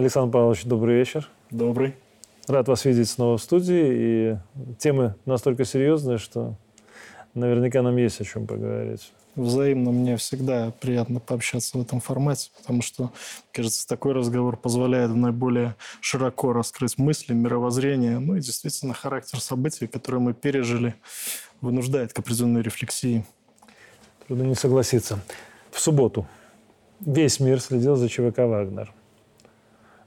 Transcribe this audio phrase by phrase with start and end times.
[0.00, 1.28] Александр Павлович, добрый вечер.
[1.50, 1.94] Добрый.
[2.48, 3.84] Рад вас видеть снова в студии.
[3.84, 4.36] И
[4.78, 6.54] темы настолько серьезные, что
[7.34, 9.12] наверняка нам есть о чем поговорить.
[9.34, 13.12] Взаимно мне всегда приятно пообщаться в этом формате, потому что,
[13.52, 20.22] кажется, такой разговор позволяет наиболее широко раскрыть мысли, мировоззрение, ну и действительно характер событий, которые
[20.22, 20.94] мы пережили,
[21.60, 23.26] вынуждает к определенной рефлексии.
[24.26, 25.20] Трудно не согласиться.
[25.70, 26.26] В субботу
[27.00, 28.94] весь мир следил за ЧВК «Вагнер».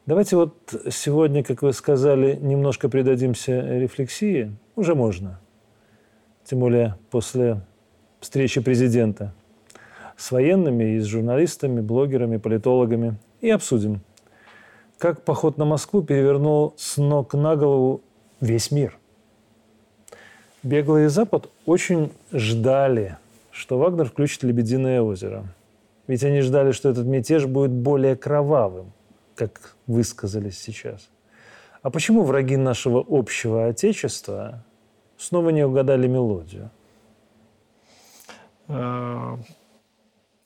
[0.06, 4.54] Давайте вот сегодня, как вы сказали, немножко придадимся рефлексии.
[4.76, 5.40] Уже можно.
[6.44, 7.62] Тем более после
[8.20, 9.34] встречи президента
[10.18, 13.16] с военными и с журналистами, блогерами, политологами.
[13.40, 14.02] И обсудим,
[14.98, 18.02] как поход на Москву перевернул с ног на голову
[18.42, 19.00] весь мир.
[20.64, 23.16] Беглый Запад очень ждали,
[23.52, 25.46] что Вагнер включит «Лебединое озеро».
[26.08, 28.92] Ведь они ждали, что этот мятеж будет более кровавым–
[29.36, 31.10] как высказались сейчас.
[31.82, 34.64] А почему враги нашего общего Отечества
[35.18, 36.72] снова не угадали мелодию?
[38.68, 39.38] А,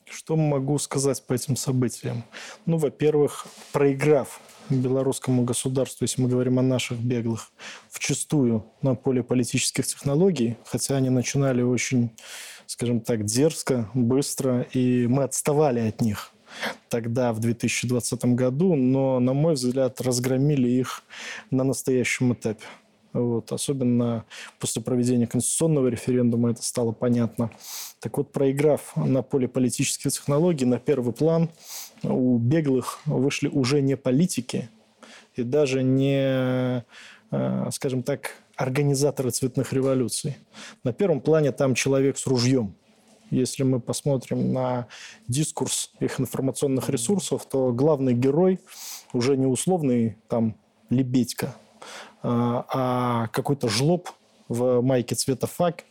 [0.04, 2.24] что могу сказать по этим событиям?
[2.66, 7.50] Ну, во-первых, проиграв белорусскому государству, если мы говорим о наших беглых,
[7.88, 12.10] вчастую на поле политических технологий, хотя они начинали очень,
[12.66, 16.32] скажем так, дерзко, быстро, и мы отставали от них–
[16.88, 21.02] тогда, в 2020 году, но, на мой взгляд, разгромили их
[21.50, 22.64] на настоящем этапе.
[23.12, 24.24] Вот, особенно
[24.58, 27.50] после проведения конституционного референдума это стало понятно.
[28.00, 31.50] Так вот, проиграв на поле политических технологий, на первый план
[32.02, 34.68] у беглых вышли уже не политики
[35.36, 36.84] и даже не,
[37.30, 40.36] э, скажем так, организаторы цветных революций.
[40.84, 42.74] На первом плане там человек с ружьем–
[43.30, 44.86] если мы посмотрим на
[45.26, 48.60] дискурс их информационных ресурсов, то главный герой
[49.12, 50.56] уже не условный там
[50.90, 51.54] Лебедька,
[52.22, 54.08] а, а какой-то жлоб
[54.48, 55.84] в майке цвета фак,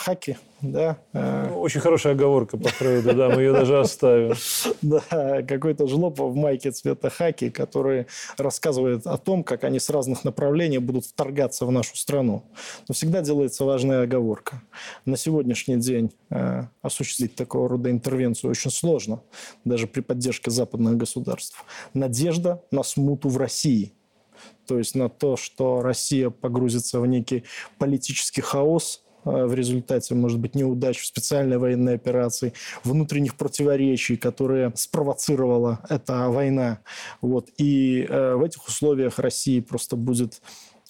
[0.00, 0.98] хаки, да.
[1.12, 4.34] Э, Очень хорошая оговорка по Фрейду, да, мы ее даже оставим.
[4.82, 8.06] Да, какой-то жлоб в майке цвета хаки, который
[8.38, 12.44] рассказывает о том, как они с разных направлений будут вторгаться в нашу страну.
[12.88, 14.62] Но всегда делается важная оговорка.
[15.04, 19.20] На сегодняшний день э, осуществить такого рода интервенцию очень сложно,
[19.64, 21.62] даже при поддержке западных государств.
[21.92, 23.92] Надежда на смуту в России–
[24.66, 27.42] то есть на то, что Россия погрузится в некий
[27.78, 32.52] политический хаос, в результате, может быть, неудач в специальной военной операции,
[32.84, 36.80] внутренних противоречий, которые спровоцировала эта война.
[37.20, 37.48] Вот.
[37.58, 40.40] И э, в этих условиях России просто будет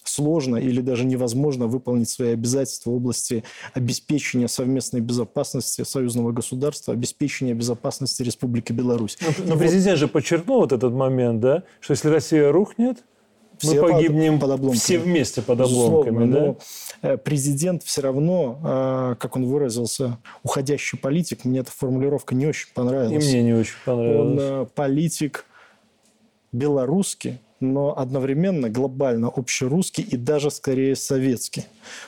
[0.03, 3.43] сложно или даже невозможно выполнить свои обязательства в области
[3.73, 9.17] обеспечения совместной безопасности союзного государства, обеспечения безопасности Республики Беларусь.
[9.21, 9.99] Но, но президент вот...
[9.99, 13.03] же подчеркнул вот этот момент, да, что если Россия рухнет,
[13.61, 16.31] все мы погибнем под, под все вместе под обломками.
[16.31, 16.39] да?
[16.39, 16.57] Но
[17.01, 22.69] э, президент все равно, э, как он выразился, уходящий политик, мне эта формулировка не очень
[22.73, 23.25] понравилась.
[23.25, 24.19] И мне не очень понравилась.
[24.21, 25.45] Он э, политик
[26.51, 31.65] белорусский, но одновременно глобально общерусский и даже скорее советский.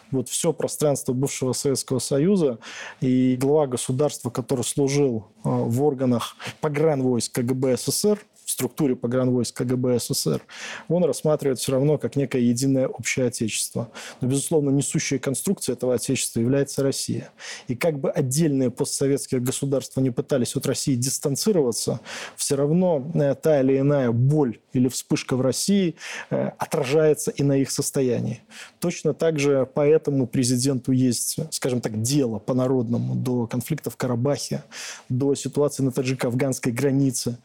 [0.09, 2.57] Вот все пространство бывшего Советского Союза
[3.01, 8.19] и глава государства, который служил в органах погранвойск КГБ СССР,
[8.53, 10.41] структуре погранвойск КГБ СССР,
[10.87, 13.91] он рассматривает все равно как некое единое общее отечество.
[14.21, 17.31] Но, безусловно, несущая конструкция этого отечества является Россия.
[17.67, 21.99] И как бы отдельные постсоветские государства не пытались от России дистанцироваться,
[22.35, 25.95] все равно э, та или иная боль или вспышка в России
[26.29, 28.41] э, отражается и на их состоянии.
[28.79, 34.63] Точно так же поэтому президенту есть, скажем так, дело по-народному до конфликта в Карабахе,
[35.09, 37.37] до ситуации на таджико-афганской границе.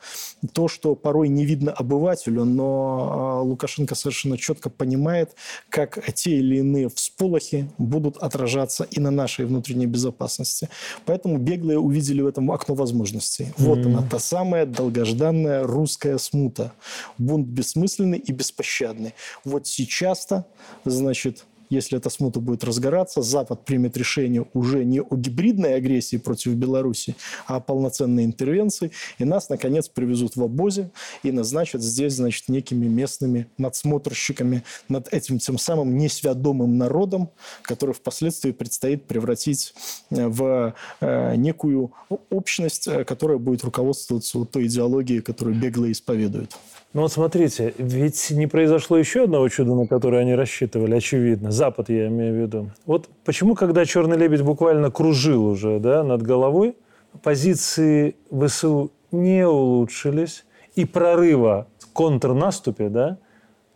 [0.52, 5.34] То, что порой не видно обывателю, но а, Лукашенко совершенно четко понимает,
[5.68, 10.68] как те или иные всполохи будут отражаться и на нашей внутренней безопасности.
[11.06, 13.52] Поэтому беглые увидели в этом окно возможностей.
[13.56, 13.86] Вот mm-hmm.
[13.86, 16.72] она, та самая долгожданная русская смута.
[17.16, 19.14] Бунт бессмысленный и беспощадный.
[19.44, 20.46] Вот сейчас-то,
[20.84, 26.54] значит, если эта смута будет разгораться, Запад примет решение уже не о гибридной агрессии против
[26.54, 27.16] Беларуси,
[27.46, 30.90] а о полноценной интервенции, и нас, наконец, привезут в обозе
[31.22, 37.30] и назначат здесь, значит, некими местными надсмотрщиками над этим тем самым несвядомым народом,
[37.62, 39.74] который впоследствии предстоит превратить
[40.10, 41.92] э, в э, некую
[42.30, 46.56] общность, э, которая будет руководствоваться той идеологией, которую беглые исповедуют.
[46.94, 51.50] Ну вот смотрите, ведь не произошло еще одного чуда, на которое они рассчитывали, очевидно.
[51.52, 52.70] Запад, я имею в виду.
[52.86, 56.76] Вот почему, когда «Черный лебедь» буквально кружил уже да, над головой,
[57.22, 60.44] позиции ВСУ не улучшились,
[60.76, 63.18] и прорыва контрнаступе, да,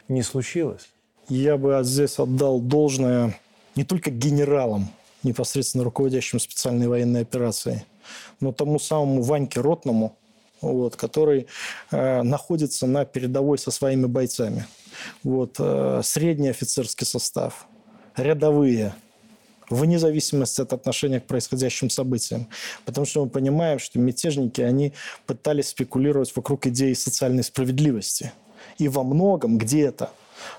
[0.09, 0.89] не случилось.
[1.29, 3.39] Я бы здесь отдал должное
[3.77, 4.89] не только генералам,
[5.23, 7.85] непосредственно руководящим специальной военной операцией,
[8.41, 10.17] но тому самому Ваньке Ротному,
[10.63, 11.47] вот, который
[11.91, 14.67] э, находится на передовой со своими бойцами.
[15.23, 17.67] Вот, э, средний офицерский состав,
[18.17, 18.95] рядовые,
[19.71, 22.49] вне зависимости от отношения к происходящим событиям.
[22.85, 24.93] Потому что мы понимаем, что мятежники, они
[25.27, 28.33] пытались спекулировать вокруг идеи социальной справедливости.
[28.79, 30.11] И во многом где-то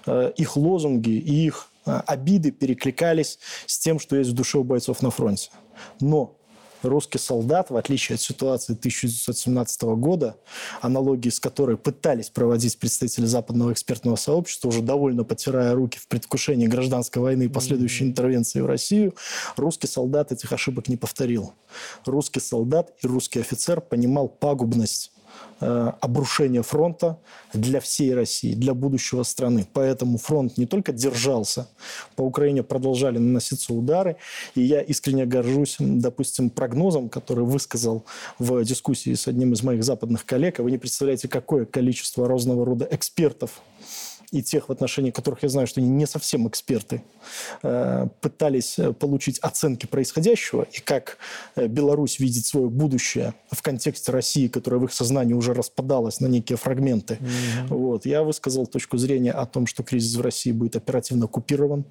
[0.06, 4.64] э, их лозунги и их э, обиды перекликались с тем, что есть в душе у
[4.64, 5.50] бойцов на фронте.
[6.00, 6.36] Но
[6.90, 10.36] русский солдат, в отличие от ситуации 1917 года,
[10.82, 16.68] аналогии с которой пытались проводить представители западного экспертного сообщества, уже довольно потирая руки в предвкушении
[16.68, 19.16] гражданской войны и последующей интервенции в Россию,
[19.56, 21.54] русский солдат этих ошибок не повторил.
[22.06, 25.13] Русский солдат и русский офицер понимал пагубность
[25.64, 27.20] обрушения фронта
[27.54, 29.66] для всей России, для будущего страны.
[29.74, 31.68] Поэтому фронт не только держался,
[32.16, 34.18] по Украине продолжали наноситься удары.
[34.56, 38.06] И я искренне горжусь, допустим, прогнозом, который высказал
[38.40, 40.60] в дискуссии с одним из моих западных коллег.
[40.60, 43.62] А вы не представляете, какое количество разного рода экспертов
[44.34, 47.04] и тех, в отношении которых я знаю, что они не совсем эксперты,
[47.62, 51.18] э, пытались э, получить оценки происходящего и как
[51.56, 56.26] э, Беларусь видит свое будущее в контексте России, которая в их сознании уже распадалась на
[56.26, 57.20] некие фрагменты.
[57.22, 57.68] Mm-hmm.
[57.68, 58.06] Вот.
[58.08, 61.86] Я высказал точку зрения о том, что кризис в России будет оперативно оккупирован,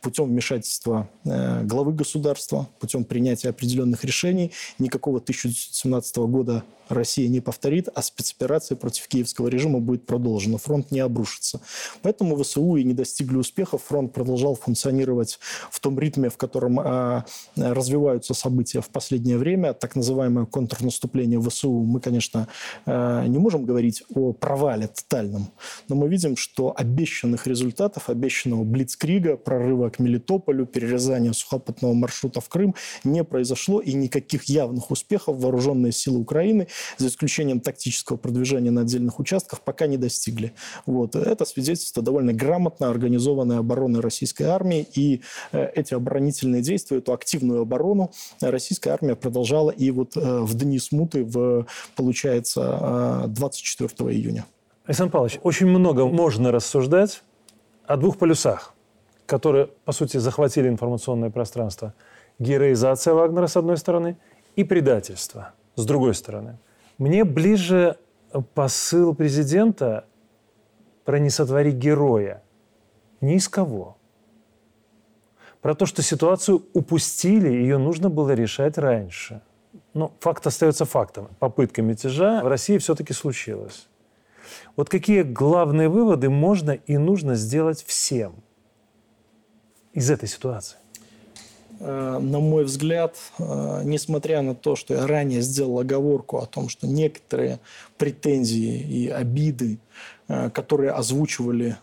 [0.00, 4.52] путем вмешательства э, главы государства, путем принятия определенных решений.
[4.78, 10.58] Никакого 1917 года Россия не повторит, а спецоперация против киевского режима будет продолжена.
[10.58, 11.60] Фронт не обрушится.
[12.02, 13.82] Поэтому ВСУ и не достигли успехов.
[13.84, 15.38] Фронт продолжал функционировать
[15.70, 17.24] в том ритме, в котором а,
[17.56, 19.72] развиваются события в последнее время.
[19.72, 21.72] Так называемое контрнаступление ВСУ.
[21.72, 22.48] Мы, конечно,
[22.84, 25.50] а, не можем говорить о провале тотальном,
[25.88, 32.48] но мы видим, что обещанных результатов, обещанного блицкрига, прорыва к Мелитополю, перерезания сухопутного маршрута в
[32.48, 32.74] Крым
[33.04, 36.68] не произошло, и никаких явных успехов вооруженные силы Украины,
[36.98, 40.52] за исключением тактического продвижения на отдельных участках, пока не достигли.
[40.84, 41.16] Вот.
[41.16, 45.22] Это свидетельство довольно грамотно организованной обороны российской армии, и
[45.52, 48.10] э, эти оборонительные действия, эту активную оборону
[48.42, 54.44] российская армия продолжала и вот э, в дни смуты, в, получается, 24 э, июня.
[54.84, 57.22] Александр Павлович, очень много можно рассуждать
[57.86, 58.75] о двух полюсах
[59.26, 61.94] которые, по сути, захватили информационное пространство.
[62.38, 64.16] Героизация Вагнера, с одной стороны,
[64.54, 66.58] и предательство, с другой стороны.
[66.98, 67.98] Мне ближе
[68.54, 70.04] посыл президента
[71.04, 72.42] про «не сотвори героя».
[73.20, 73.96] Ни из кого.
[75.62, 79.40] Про то, что ситуацию упустили, ее нужно было решать раньше.
[79.94, 81.28] Но факт остается фактом.
[81.38, 83.88] Попытка мятежа в России все-таки случилась.
[84.76, 88.36] Вот какие главные выводы можно и нужно сделать всем–
[89.96, 90.76] из этой ситуации?
[91.80, 96.68] Э, на мой взгляд, э, несмотря на то, что я ранее сделал оговорку о том,
[96.68, 97.60] что некоторые
[97.98, 99.78] претензии и обиды,
[100.28, 101.76] э, которые озвучивали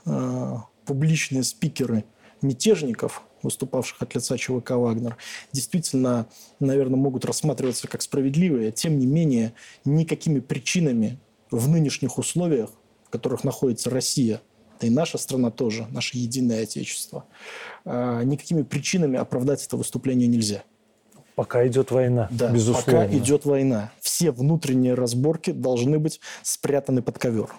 [0.85, 2.03] публичные спикеры
[2.41, 5.17] мятежников, выступавших от лица ЧВК «Вагнер»,
[5.51, 6.27] действительно,
[6.59, 8.71] наверное, могут рассматриваться как справедливые.
[8.71, 9.53] Тем не менее,
[9.85, 11.19] никакими причинами
[11.51, 12.69] в нынешних условиях,
[13.05, 14.41] в которых находится Россия–
[14.85, 17.25] и наша страна тоже, наше единое Отечество,
[17.85, 20.63] а, никакими причинами оправдать это выступление нельзя.
[21.35, 23.01] Пока идет война, да, безусловно.
[23.01, 23.91] Пока идет война.
[23.99, 27.49] Все внутренние разборки должны быть спрятаны под ковер.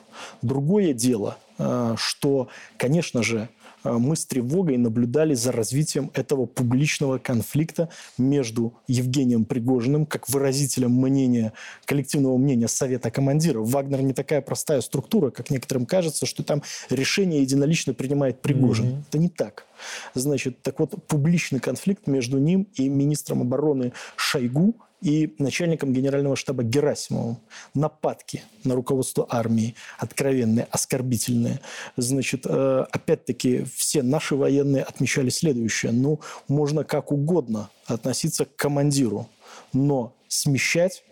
[0.42, 3.48] Другое дело, а, что, конечно же,
[3.84, 7.88] мы с тревогой наблюдали за развитием этого публичного конфликта
[8.18, 11.52] между Евгением Пригожиным, как выразителем мнения,
[11.84, 13.68] коллективного мнения Совета командиров.
[13.68, 18.86] Вагнер не такая простая структура, как некоторым кажется, что там решение единолично принимает Пригожин.
[18.86, 19.02] Mm-hmm.
[19.08, 19.66] Это не так.
[20.14, 24.74] Значит, так вот, публичный конфликт между ним и министром обороны Шойгу
[25.04, 27.36] и начальником генерального штаба Герасимовым.
[27.74, 31.60] Нападки на руководство армии, откровенные, оскорбительные.
[31.98, 35.92] Значит, э, опять-таки, все наши военные отмечали следующее.
[35.92, 39.28] Ну, можно как угодно относиться к командиру,
[39.74, 41.04] но смещать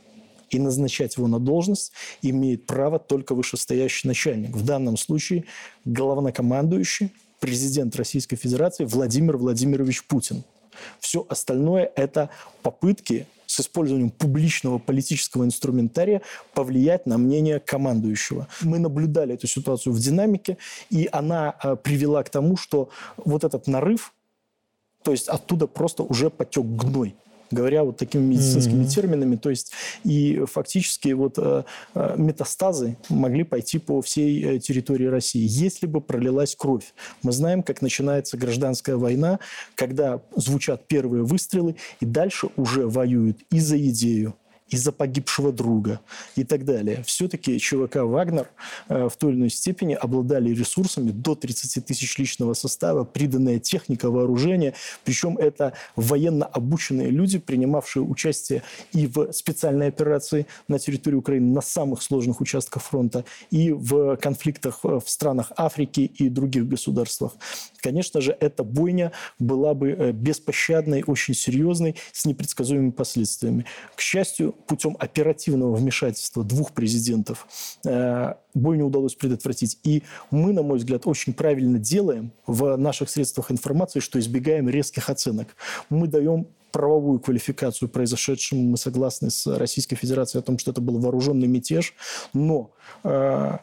[0.49, 4.57] и назначать его на должность имеет право только вышестоящий начальник.
[4.57, 5.45] В данном случае
[5.85, 10.45] главнокомандующий, президент Российской Федерации Владимир Владимирович Путин.
[11.01, 12.31] Все остальное– это
[12.63, 16.23] попытки с использованием публичного политического инструментария
[16.55, 18.49] повлиять на мнение командующего.
[18.63, 20.57] Мы наблюдали эту ситуацию в динамике,
[20.89, 24.15] и она э, привела к тому, что вот этот нарыв,
[25.03, 27.15] то есть оттуда просто уже потек гной
[27.53, 28.89] говоря вот такими медицинскими mm-hmm.
[28.89, 29.37] терминами.
[29.37, 29.73] То есть
[30.05, 36.57] и фактически вот э, э, метастазы могли пойти по всей территории России, если бы пролилась
[36.57, 36.95] кровь.
[37.23, 39.39] Мы знаем, как начинается гражданская война,
[39.75, 44.35] когда звучат первые выстрелы, и дальше уже воюют и за идею,
[44.73, 46.01] из-за погибшего друга
[46.35, 47.03] и так далее.
[47.07, 48.49] Все-таки ЧВК «Вагнер»
[48.89, 54.11] э, в той или иной степени обладали ресурсами до 30 тысяч личного состава, приданная техника,
[54.11, 54.75] вооружение.
[55.05, 58.63] Причем это военно обученные люди, принимавшие участие
[58.93, 64.81] и в специальной операции на территории Украины на самых сложных участках фронта, и в конфликтах
[64.83, 67.33] в странах Африки и других государствах.
[67.81, 73.67] Конечно же, эта бойня была бы э, беспощадной, очень серьезной, с непредсказуемыми последствиями.
[73.97, 77.47] К счастью, путем оперативного вмешательства двух президентов
[77.85, 79.79] э, бойню удалось предотвратить.
[79.85, 85.11] И мы, на мой взгляд, очень правильно делаем в наших средствах информации, что избегаем резких
[85.11, 85.49] оценок.
[85.91, 88.63] Мы даем правовую квалификацию произошедшему.
[88.63, 91.95] Мы согласны с Российской Федерацией о том, что это был вооруженный мятеж.
[92.33, 92.71] Но
[93.05, 93.59] э,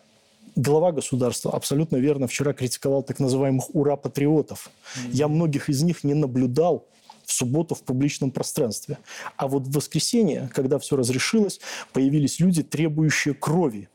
[0.55, 4.69] глава государства абсолютно верно вчера критиковал так называемых ура-патриотов.
[4.69, 5.09] Mm-hmm.
[5.11, 6.85] Я многих из них не наблюдал
[7.29, 8.97] в субботу в публичном пространстве.
[9.37, 11.59] А вот в воскресенье, когда все разрешилось,
[11.93, 13.87] появились люди, требующие крови.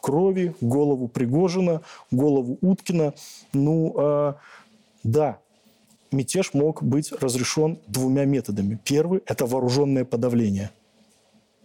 [0.00, 3.14] Крови, голову Пригожина, голову Уткина.
[3.52, 4.34] Ну, э,
[5.02, 5.38] да,
[6.12, 8.78] мятеж мог быть разрешен двумя методами.
[8.84, 10.70] Первый– это вооруженное подавление.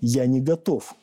[0.01, 0.95] Я не готов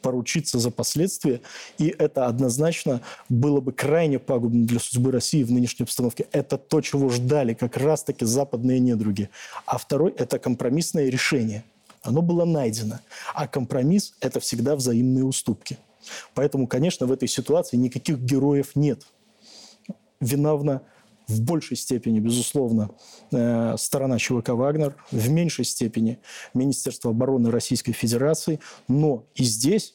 [0.00, 1.40] поручиться за последствия,
[1.78, 6.26] и это однозначно было бы крайне пагубно для судьбы России в нынешней обстановке.
[6.32, 9.30] Это то, чего ждали как раз-таки западные недруги.
[9.66, 11.64] А второй– это компромиссное решение.
[12.02, 13.00] Оно было найдено.
[13.34, 15.78] А компромисс– это всегда взаимные уступки.
[16.34, 19.02] Поэтому, конечно, в этой ситуации никаких героев нет.
[20.20, 20.82] Виновна
[21.28, 22.90] в большей степени, безусловно,
[23.30, 26.18] э, сторона ЧВК «Вагнер», в меньшей степени
[26.54, 28.60] Министерство обороны Российской Федерации.
[28.88, 29.94] Но и здесь,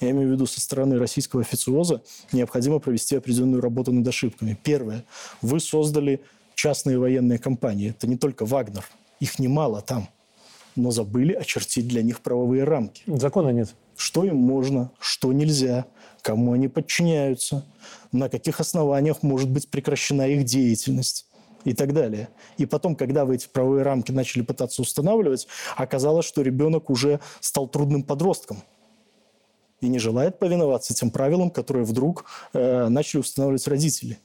[0.00, 2.02] я имею в виду со стороны российского официоза,
[2.32, 4.58] необходимо провести определенную работу над ошибками.
[4.64, 5.04] Первое.
[5.42, 6.22] Вы создали
[6.54, 7.90] частные военные компании.
[7.90, 8.84] Это не только «Вагнер».
[9.20, 10.08] Их немало там.
[10.76, 13.02] Но забыли очертить для них правовые рамки.
[13.06, 13.74] Закона нет.
[13.96, 15.86] Что им можно, что нельзя–
[16.22, 17.64] кому они подчиняются,
[18.12, 21.26] на каких основаниях может быть прекращена их деятельность
[21.64, 22.28] и так далее.
[22.56, 27.68] И потом, когда вы эти правовые рамки начали пытаться устанавливать, оказалось, что ребенок уже стал
[27.68, 28.62] трудным подростком
[29.80, 34.18] и не желает повиноваться тем правилам, которые вдруг э, начали устанавливать родители.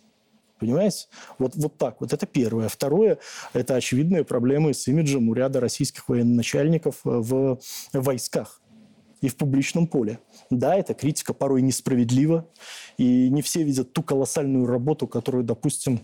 [0.59, 1.07] Понимаете?
[1.37, 2.01] Вот, вот так.
[2.01, 2.67] Вот это первое.
[2.67, 3.19] Второе–
[3.53, 7.59] это очевидные проблемы с имиджем у ряда российских военачальников в
[7.93, 8.61] войсках
[9.21, 10.19] и в публичном поле.
[10.49, 12.47] Да, эта критика порой несправедлива,
[12.97, 16.01] и не все видят ту колоссальную работу, которую, допустим,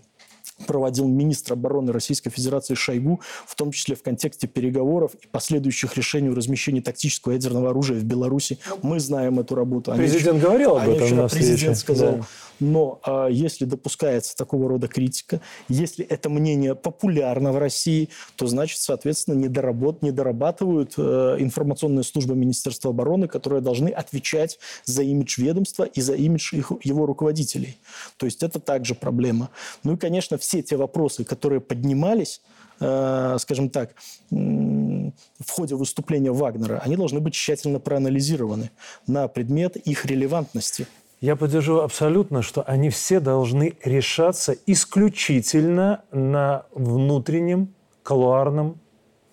[0.66, 6.28] проводил министр обороны Российской Федерации Шойгу, в том числе в контексте переговоров и последующих решений
[6.28, 8.58] о размещении тактического ядерного оружия в Беларуси.
[8.82, 9.92] Мы знаем эту работу.
[9.94, 11.46] Президент они, говорил об этом на встрече.
[11.46, 12.16] Президент сказал.
[12.18, 12.26] Да.
[12.60, 18.78] Но а, если допускается такого рода критика, если это мнение популярно в России, то значит,
[18.78, 26.00] соответственно, недоработ, недорабатывают э, информационные службы Министерства обороны, которые должны отвечать за имидж ведомства и
[26.00, 27.78] за имидж их, его руководителей.
[28.16, 29.50] То есть это также проблема.
[29.82, 32.42] Ну и, конечно, все те вопросы, которые поднимались,
[32.80, 33.94] э, скажем так,
[34.30, 38.70] в ходе выступления Вагнера, они должны быть тщательно проанализированы
[39.06, 40.86] на предмет их релевантности.
[41.20, 48.78] Я поддержу абсолютно, что они все должны решаться исключительно на внутреннем колуарном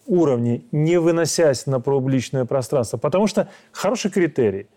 [0.06, 2.98] уровне, не выносясь на публичное пространство.
[2.98, 4.68] Потому что хороший критерий.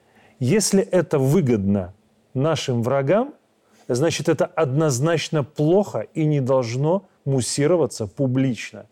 [0.40, 1.94] Если это выгодно
[2.34, 3.34] нашим врагам,
[3.88, 8.86] значит, это однозначно плохо и не должно муссироваться публично.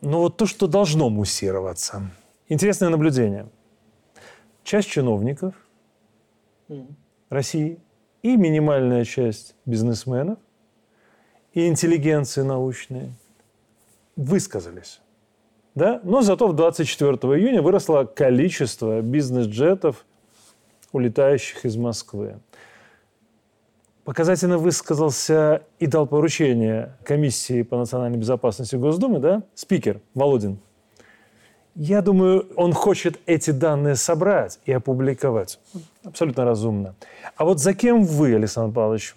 [0.00, 2.10] Но вот то, что должно муссироваться.
[2.48, 3.48] Интересное наблюдение.
[4.64, 5.54] Часть чиновников
[7.28, 7.78] России
[8.22, 10.38] и минимальная часть бизнесменов
[11.54, 13.10] и интеллигенции научной
[14.16, 15.00] высказались.
[15.74, 16.00] Да?
[16.04, 20.04] Но зато в 24 июня выросло количество бизнес-джетов,
[20.92, 22.38] улетающих из Москвы.
[24.04, 30.58] Показательно высказался и дал поручение Комиссии по национальной безопасности Госдумы, да, спикер Володин–
[31.74, 35.58] я думаю, он хочет эти данные собрать и опубликовать.
[36.04, 36.94] Абсолютно разумно.
[37.36, 39.14] А вот за кем вы, Александр Павлович,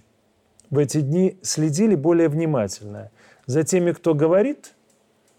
[0.70, 3.12] в эти дни следили более внимательно?
[3.46, 4.74] За теми, кто говорит,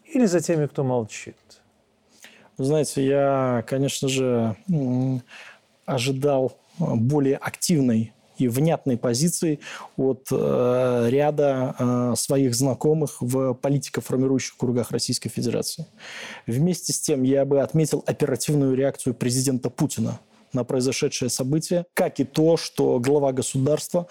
[0.05, 1.37] или за теми, кто молчит?
[2.59, 4.57] Вы знаете, я, конечно же,
[5.87, 9.61] ожидал более активной и внятной позиции
[9.97, 15.87] от э, ряда э, своих знакомых в политико-формирующих кругах Российской Федерации.
[16.47, 20.21] Вместе с тем я бы отметил оперативную реакцию президента Путина
[20.53, 24.07] на произошедшее событие, как и то, что глава государства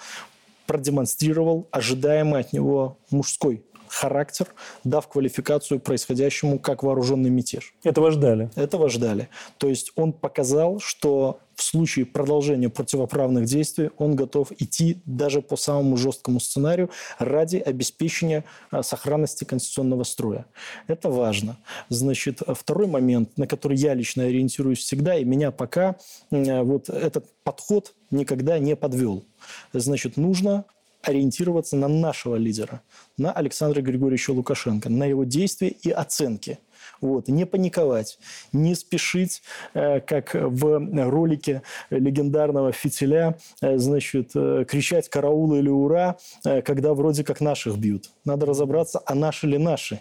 [0.65, 3.63] продемонстрировал ожидаемый от него мужской
[3.95, 4.47] характер,
[4.83, 7.73] дав квалификацию происходящему как вооруженный мятеж.
[7.83, 8.49] Этого ждали.
[8.55, 9.29] Этого ждали.
[9.57, 15.55] То есть он показал, что в случае продолжения противоправных действий он готов идти даже по
[15.55, 20.45] самому жесткому сценарию ради обеспечения а, сохранности конституционного строя.
[20.87, 21.57] Это важно.
[21.87, 25.95] Значит, второй момент, на который я лично ориентируюсь всегда, и меня пока
[26.29, 29.23] вот этот подход никогда не подвел.
[29.71, 30.65] Значит, нужно
[31.07, 32.81] ориентироваться на нашего лидера,
[33.17, 36.59] на Александра Григорьевича Лукашенко, на его действия и оценки.
[37.01, 37.27] Вот.
[37.27, 38.19] Не паниковать,
[38.53, 39.41] не спешить,
[39.73, 47.23] э, как в ролике легендарного фитиля, э, значит, э, кричать «караул» или «ура», когда вроде
[47.23, 48.11] как наших бьют.
[48.23, 49.99] Надо разобраться, а наши ли наши?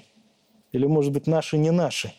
[0.73, 2.13] Или, может быть, наши не наши?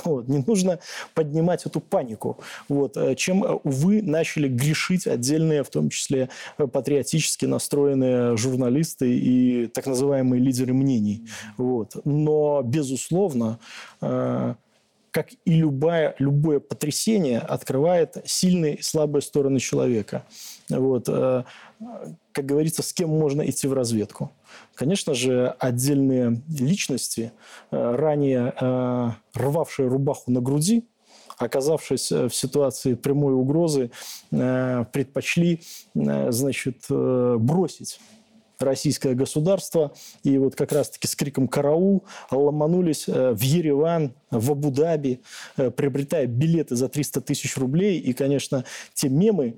[0.08, 0.28] Вот.
[0.28, 0.78] Не нужно
[1.14, 2.38] поднимать эту панику.
[2.68, 2.96] Вот.
[2.96, 6.28] Э, чем, э, увы, начали грешить отдельные, в том числе
[6.58, 11.28] э, патриотически настроенные журналисты и так называемые лидеры мнений.
[11.56, 11.96] Вот.
[12.04, 13.58] Но, безусловно,
[14.00, 20.24] как и любое, любое потрясение, открывает сильные и слабые стороны человека.
[20.68, 21.08] Вот.
[22.32, 24.32] Как говорится, с кем можно идти в разведку.
[24.74, 27.32] Конечно же, отдельные личности,
[27.70, 30.84] э, ранее э, рвавшие рубаху на груди,
[31.36, 33.90] оказавшись э, в ситуации прямой угрозы,
[34.30, 35.60] предпочли
[35.94, 38.00] значит, бросить
[38.58, 39.92] российское государство.
[40.22, 45.20] И вот как раз-таки с криком «Караул!» ломанулись в Ереван, в Абу-Даби,
[45.56, 47.98] приобретая билеты за 300 тысяч рублей.
[47.98, 49.56] И, конечно, те мемы,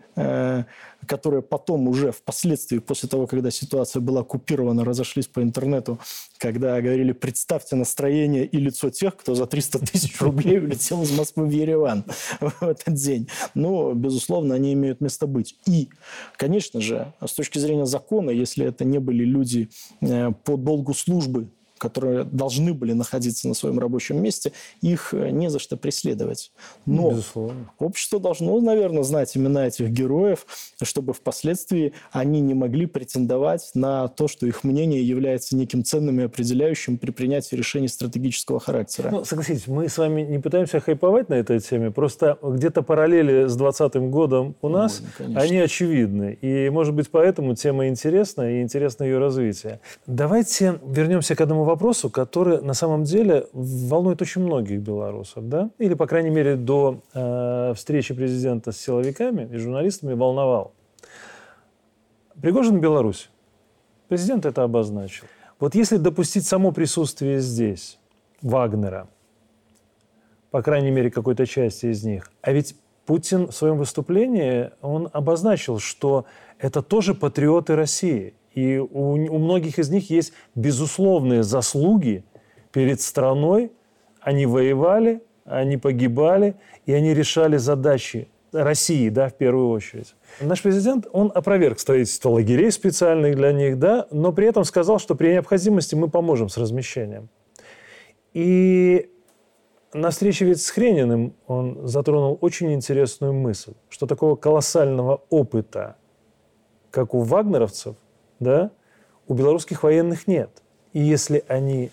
[1.07, 5.99] которые потом уже впоследствии, после того, когда ситуация была оккупирована, разошлись по интернету,
[6.39, 11.47] когда говорили, представьте настроение и лицо тех, кто за 300 тысяч рублей улетел из Москвы
[11.47, 12.05] в Ереван
[12.41, 13.29] в этот день.
[13.55, 15.57] Но, безусловно, они имеют место быть.
[15.67, 15.89] И,
[16.37, 21.51] конечно же, с точки зрения закона, если это не были люди э, по долгу службы
[21.81, 26.53] которые должны были находиться на своем рабочем месте, их э, не за что преследовать.
[26.87, 27.71] Но Безусловно.
[27.79, 30.47] общество должно, наверное, знать имена этих героев,
[30.83, 36.25] чтобы впоследствии они не могли претендовать на то, что их мнение является неким ценным и
[36.25, 39.11] определяющим при принятии решений стратегического характера.
[39.11, 43.57] Ну, согласитесь, мы с вами не пытаемся хайповать на этой теме, просто где-то параллели с
[43.57, 46.39] 2020 годом у нас, Ой, они очевидны.
[46.43, 49.81] И, может быть, поэтому тема интересна и интересно ее развитие.
[50.07, 55.71] Давайте вернемся к одному вопросу, который на самом деле волнует очень многих белорусов, да?
[55.79, 60.73] Или, по крайней мере, до э, встречи президента с силовиками и журналистами волновал.
[62.41, 63.31] Пригожин Беларусь.
[64.09, 65.27] Президент это обозначил.
[65.59, 67.99] Вот если допустить само присутствие здесь
[68.43, 69.09] Вагнера,
[70.51, 75.79] по крайней мере, какой-то части из них, а ведь Путин в своем выступлении, он обозначил,
[75.79, 76.27] что
[76.59, 82.25] это тоже патриоты России– и у, у многих из них есть безусловные заслуги
[82.73, 83.73] перед страной.
[84.21, 90.15] Они воевали, они погибали, и они решали задачи России, да, в первую очередь.
[90.41, 95.15] Наш президент, он опроверг строительство лагерей специальных для них, да, но при этом сказал, что
[95.15, 97.29] при необходимости мы поможем с размещением.
[98.35, 99.11] И
[99.95, 105.97] на встрече ведь с Хрениным он затронул очень интересную мысль, что такого колоссального опыта,
[106.91, 107.97] как у вагнеровцев–
[108.41, 108.71] да,
[109.29, 110.51] у белорусских военных нет.
[110.93, 111.91] И если они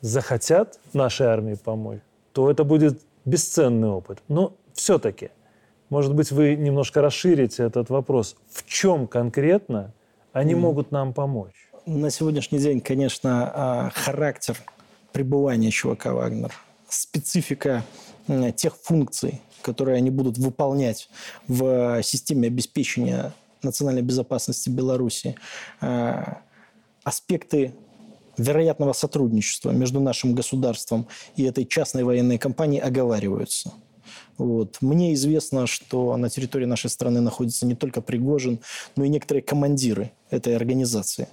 [0.00, 2.00] захотят нашей армии помочь,
[2.32, 4.22] то это будет бесценный опыт.
[4.28, 5.30] Но все-таки,
[5.88, 8.36] может быть, вы немножко расширите этот вопрос.
[8.50, 9.92] В чем конкретно
[10.32, 10.58] они mm.
[10.58, 11.70] могут нам помочь?
[11.86, 14.56] На сегодняшний день, конечно, а, характер
[15.12, 16.52] пребывания ЧВК «Вагнер»,
[16.88, 17.82] специфика
[18.54, 21.08] тех функций, которые они будут выполнять
[21.48, 25.36] в системе обеспечения национальной безопасности Беларуси,
[25.80, 26.22] э,
[27.04, 27.74] аспекты
[28.36, 33.72] вероятного сотрудничества между нашим государством и этой частной военной компанией оговариваются.
[34.38, 34.78] Вот.
[34.80, 38.60] Мне известно, что на территории нашей страны находится не только Пригожин,
[38.96, 41.28] но и некоторые командиры этой организации.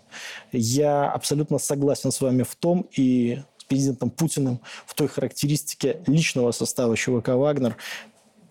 [0.52, 6.52] Я абсолютно согласен с вами в том, и с президентом Путиным в той характеристике личного
[6.52, 7.78] состава ЧВК «Вагнер»,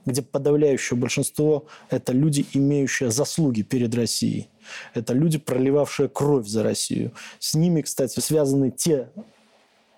[0.06, 4.48] где подавляющее большинство– это люди, имеющие заслуги перед Россией.
[4.94, 7.12] Это люди, проливавшие кровь за Россию.
[7.38, 9.10] С ними, кстати, связаны те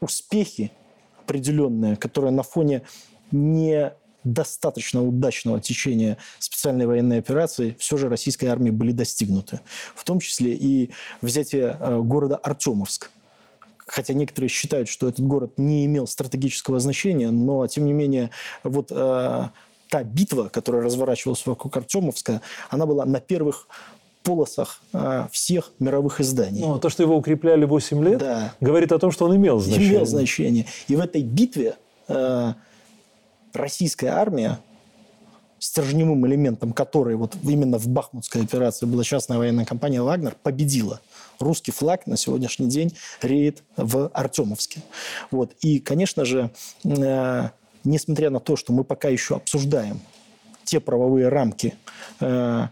[0.01, 0.73] успехи
[1.21, 2.83] определенные, которые на фоне
[3.31, 3.93] не
[4.25, 9.61] достаточно удачного течения специальной военной операции все же российской армии были достигнуты.
[9.95, 10.91] В том числе и
[11.23, 13.11] взятие э, города Артемовск.
[13.87, 18.31] Хотя некоторые считают, что этот город не имел стратегического значения, но, тем не менее,
[18.63, 19.49] вот э,
[19.89, 23.69] та битва, которая разворачивалась вокруг Артемовска, она была на первых
[24.23, 26.61] полосах а, всех мировых изданий.
[26.61, 28.55] Ну, то, что его укрепляли 8 лет, да.
[28.61, 29.91] говорит о том, что он имел значение.
[29.91, 30.67] Имел значение.
[30.89, 31.77] И в этой битве
[32.09, 32.53] э,
[33.55, 34.59] российская армия,
[35.59, 41.01] стержневым элементом которой вот именно в Бахмутской операции была частная военная компания «Вагнер», победила.
[41.39, 44.83] Русский флаг на сегодняшний день реет в Артемовске.
[45.31, 45.53] Вот.
[45.61, 46.51] И, конечно же,
[46.85, 47.49] э,
[47.85, 50.01] несмотря на то, что мы пока еще обсуждаем
[50.65, 51.75] те правовые рамки,
[52.21, 52.67] э,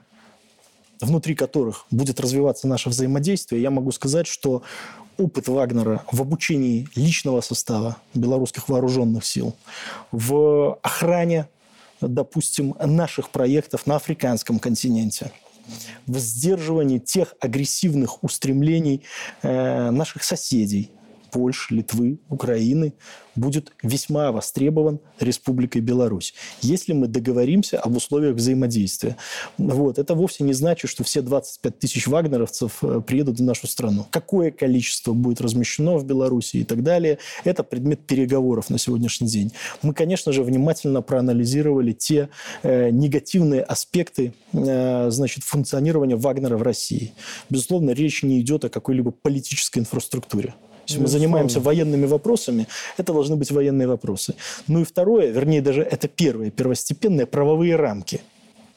[1.00, 4.62] внутри которых будет развиваться наше взаимодействие, я могу сказать, что
[5.18, 9.54] опыт Вагнера в обучении личного состава белорусских вооруженных сил,
[10.12, 11.48] в охране,
[12.00, 15.32] допустим, наших проектов на африканском континенте,
[16.06, 19.02] в сдерживании тех агрессивных устремлений
[19.42, 20.90] э, наших соседей,
[21.36, 22.94] Польши, Литвы, Украины,
[23.34, 29.18] будет весьма востребован Республикой Беларусь, если мы договоримся об условиях взаимодействия.
[29.58, 29.98] Вот.
[29.98, 34.06] Это вовсе не значит, что все 25 тысяч вагнеровцев э, приедут в нашу страну.
[34.10, 39.52] Какое количество будет размещено в Беларуси и так далее, это предмет переговоров на сегодняшний день.
[39.82, 42.30] Мы, конечно же, внимательно проанализировали те
[42.62, 47.12] э, негативные аспекты э, значит, функционирования Вагнера в России.
[47.50, 50.54] Безусловно, речь не идет о какой-либо политической инфраструктуре.
[50.86, 54.34] Если мы занимаемся военными вопросами, это должны быть военные вопросы.
[54.68, 58.20] Ну и второе, вернее даже это первое, первостепенное, правовые рамки.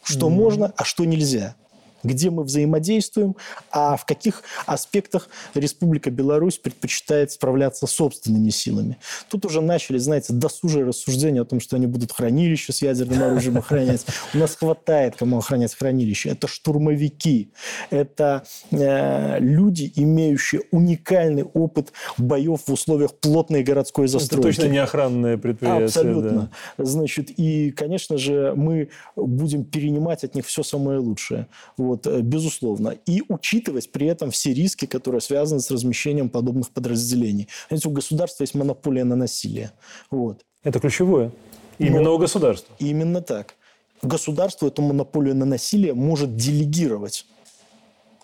[0.03, 0.29] Что mm-hmm.
[0.29, 1.55] можно, а что нельзя
[2.03, 3.35] где мы взаимодействуем,
[3.71, 8.97] а в каких аспектах Республика Беларусь предпочитает справляться собственными силами.
[9.29, 13.57] Тут уже начали, знаете, досужие рассуждения о том, что они будут хранилища с ядерным оружием
[13.57, 14.05] охранять.
[14.33, 16.29] У нас хватает кому охранять хранилище.
[16.29, 17.51] Это штурмовики,
[17.89, 24.47] это э, люди, имеющие уникальный опыт боев в условиях плотной городской застройки.
[24.47, 25.85] Это точно не охранное предприятие.
[25.85, 26.51] Абсолютно.
[26.77, 26.85] Да.
[26.85, 31.47] Значит, и, конечно же, мы будем перенимать от них все самое лучшее.
[31.77, 32.95] Вот, э, безусловно.
[33.06, 37.47] И учитывать при этом все риски, которые связаны с размещением подобных подразделений.
[37.69, 39.71] Знаете, у государства есть монополия на насилие.
[40.12, 40.45] Вот.
[40.63, 41.32] Это ключевое.
[41.78, 42.75] Именно Но, у государства.
[42.80, 43.56] Именно так.
[44.02, 47.25] Государство эту монополию на насилие может делегировать.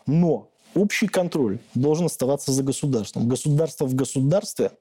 [0.06, 3.28] Но общий контроль должен оставаться за государством.
[3.28, 4.71] Государство в государстве,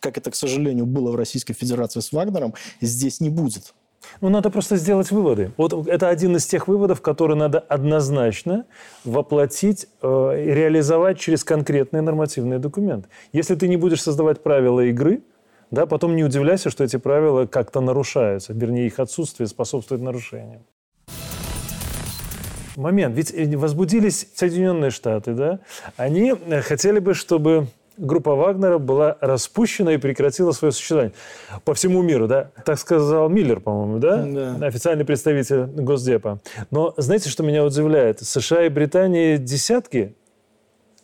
[0.00, 3.74] как это, к сожалению, было в Российской Федерации с Вагнером, здесь не будет.
[4.20, 5.52] Ну, надо просто сделать выводы.
[5.56, 8.64] Вот это один из тех выводов, которые надо однозначно
[9.04, 10.06] воплотить э,
[10.54, 13.08] реализовать через конкретные нормативные документы.
[13.32, 15.22] Если ты не будешь создавать правила игры,
[15.70, 18.52] да, потом не удивляйся, что эти правила как-то нарушаются.
[18.52, 20.62] Вернее, их отсутствие способствует нарушениям.
[22.76, 23.16] Момент.
[23.16, 25.60] Ведь э, возбудились Соединенные Штаты, да?
[25.96, 27.66] Они э, хотели бы, чтобы
[28.00, 31.12] группа Вагнера была распущена и прекратила свое существование.
[31.64, 32.50] По всему миру, да?
[32.64, 34.24] Так сказал Миллер, по-моему, да?
[34.24, 34.66] да?
[34.66, 36.40] Официальный представитель Госдепа.
[36.70, 38.20] Но знаете, что меня удивляет?
[38.20, 40.14] США и Британия десятки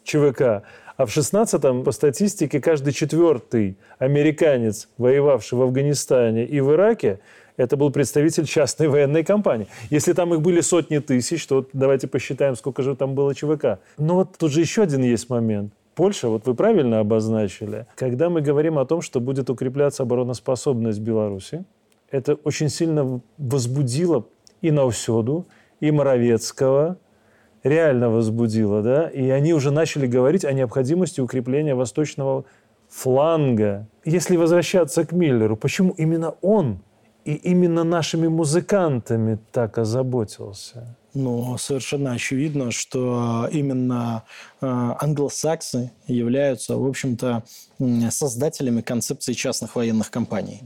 [0.05, 0.63] ЧВК,
[0.97, 7.21] а в 16-м, по статистике, каждый четвертый американец, воевавший в Афганистане и в Ираке,
[7.57, 9.67] это был представитель частной военной компании.
[9.91, 13.79] Если там их были сотни тысяч, то вот давайте посчитаем, сколько же там было ЧВК.
[13.99, 15.73] Но вот тут же еще один есть момент.
[15.97, 21.65] Польша, вот вы правильно обозначили, когда мы говорим о том, что будет укрепляться обороноспособность Беларуси,
[22.11, 24.27] это очень сильно возбудило
[24.61, 25.47] и Наусёду,
[25.81, 26.99] и Моровецкого,
[27.65, 32.45] реально возбудило, да, и они уже начали говорить о необходимости укрепления восточного
[32.91, 33.87] фланга.
[34.05, 36.81] Если возвращаться к Миллеру, почему именно он
[37.25, 40.95] и именно нашими музыкантами так озаботился?
[41.19, 44.25] Ну, совершенно очевидно, что именно
[44.61, 47.43] э, англосаксы являются, в общем-то,
[48.11, 50.63] создателями концепции частных военных компаний.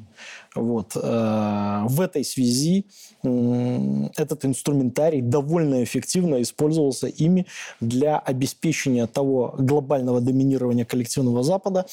[0.55, 0.97] Вот.
[0.97, 2.87] Э, в этой связи
[3.23, 7.47] этот инструментарий довольно эффективно использовался ими
[7.81, 11.87] для обеспечения того глобального доминирования коллективного Запада,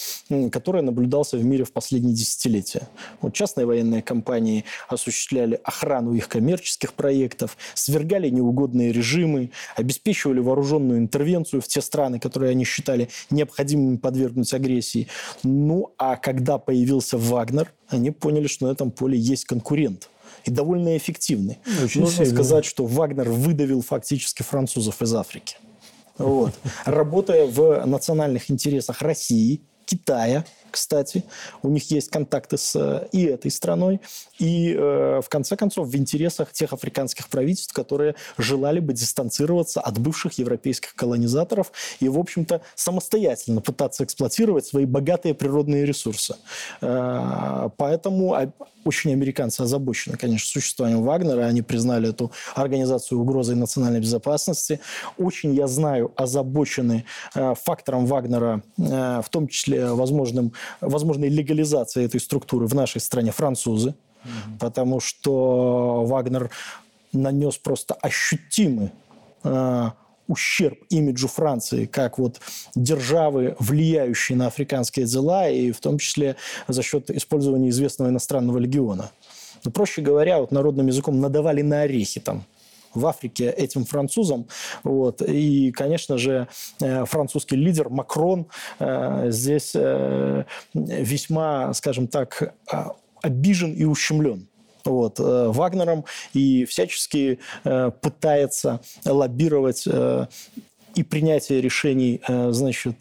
[0.52, 2.88] которое наблюдался в мире в последние десятилетия.
[3.22, 11.62] Вот частные военные компании осуществляли охрану их коммерческих проектов, свергали неугодные режимы, обеспечивали вооруженную интервенцию
[11.62, 15.07] в те страны, которые они считали необходимыми подвергнуть агрессии.
[15.44, 20.10] Ну, а когда появился Вагнер, они поняли, что на этом поле есть конкурент
[20.46, 21.60] и довольно эффективный.
[21.84, 22.34] Очень Нужно сильно.
[22.34, 25.58] сказать, что Вагнер выдавил фактически французов из Африки.
[26.18, 26.54] Вот.
[26.86, 30.46] Работая в национальных интересах России, Китая,
[30.78, 31.24] кстати.
[31.64, 34.00] У них есть контакты с и этой страной.
[34.40, 39.98] И, э, в конце концов, в интересах тех африканских правительств, которые желали бы дистанцироваться от
[39.98, 46.36] бывших европейских колонизаторов и, в общем-то, самостоятельно пытаться эксплуатировать свои богатые природные ресурсы.
[46.82, 48.36] Э, поэтому
[48.86, 51.46] очень американцы озабочены, конечно, существованием Вагнера.
[51.46, 54.80] Они признали эту организацию угрозой национальной безопасности.
[55.18, 57.04] Очень, я знаю, озабочены
[57.36, 63.90] э, фактором Вагнера, в том числе возможным, возможной легализацией этой структуры в нашей стране французы.
[63.90, 64.60] Mm-hmm.
[64.60, 66.50] Потому что Вагнер
[67.14, 68.92] нанес просто ощутимый
[69.44, 69.92] э,
[70.28, 72.40] ущерб имиджу Франции как вот
[72.76, 76.36] державы, влияющей на африканские дела, и в том числе
[76.68, 79.12] за счет использования известного иностранного легиона.
[79.64, 82.44] Но, проще говоря, вот народным языком надавали на орехи там
[82.94, 84.48] в Африке этим французам.
[84.84, 85.22] Вот.
[85.22, 86.48] И, конечно же,
[86.82, 88.48] э, французский лидер Макрон
[88.80, 92.54] э, здесь э, весьма, скажем так,
[93.22, 94.48] обижен и ущемлен
[94.86, 99.86] вот, Вагнером и всячески пытается лоббировать
[100.98, 102.98] и принятие решений, значит,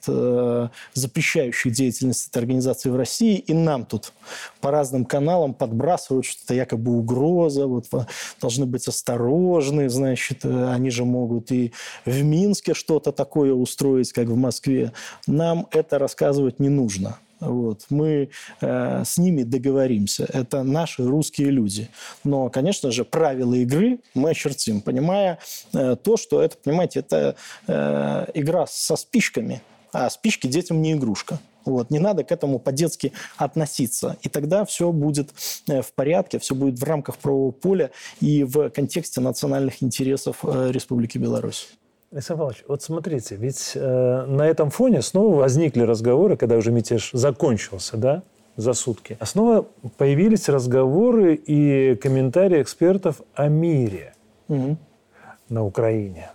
[0.95, 4.13] запрещающих деятельность этой организации в России, и нам тут
[4.61, 7.87] по разным каналам подбрасывают, что это якобы угроза, вот
[8.41, 11.73] должны быть осторожны, значит, они же могут и
[12.05, 14.93] в Минске что-то такое устроить, как в Москве.
[15.27, 17.19] Нам это рассказывать не нужно.
[17.41, 17.87] Вот.
[17.91, 20.29] Мы э, с ними договоримся.
[20.33, 21.89] Это наши русские люди.
[22.25, 25.39] Но, конечно же, правила игры мы очертим, понимая
[25.73, 29.61] э, то, что это, понимаете, это э, игра со спичками,
[29.93, 31.39] а спички детям не игрушка.
[31.67, 31.91] Вот.
[31.91, 34.17] Не надо к этому по-детски относиться.
[34.23, 35.31] И тогда все будет
[35.69, 40.71] э, в порядке, все будет в рамках правового поля и в контексте национальных интересов э,
[40.73, 41.69] Республики Беларусь.
[42.17, 47.11] Александр Павлович, вот смотрите, ведь э, на этом фоне снова возникли разговоры, когда уже мятеж
[47.13, 48.23] закончился, да,
[48.57, 49.19] за сутки.
[49.21, 54.15] А снова появились разговоры и комментарии экспертов о мире
[54.49, 54.79] угу.
[55.51, 56.31] на Украине.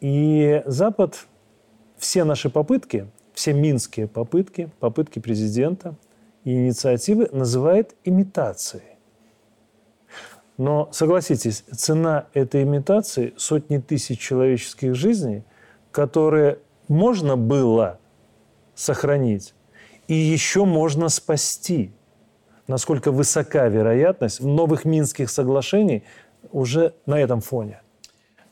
[0.00, 1.24] И Запад
[1.98, 5.94] все наши попытки, все минские попытки, попытки президента
[6.42, 8.95] и инициативы называет имитацией.
[10.58, 15.44] Но согласитесь, цена этой имитации– сотни тысяч человеческих жизней,
[15.90, 17.98] которые можно было
[18.74, 19.54] сохранить
[20.08, 21.90] и еще можно спасти.
[22.68, 26.04] Насколько высока вероятность новых Минских соглашений
[26.52, 27.82] уже на этом фоне?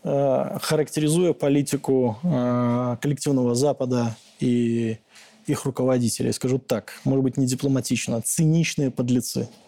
[0.03, 4.99] Э, характеризуя политику э, коллективного Запада и
[5.47, 9.49] их руководителей, скажу так, может быть, не дипломатично, циничные подлецы–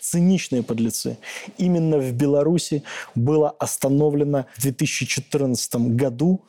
[0.00, 1.18] циничные подлецы.
[1.58, 2.82] Именно в Беларуси
[3.14, 6.42] было остановлено в 2014 году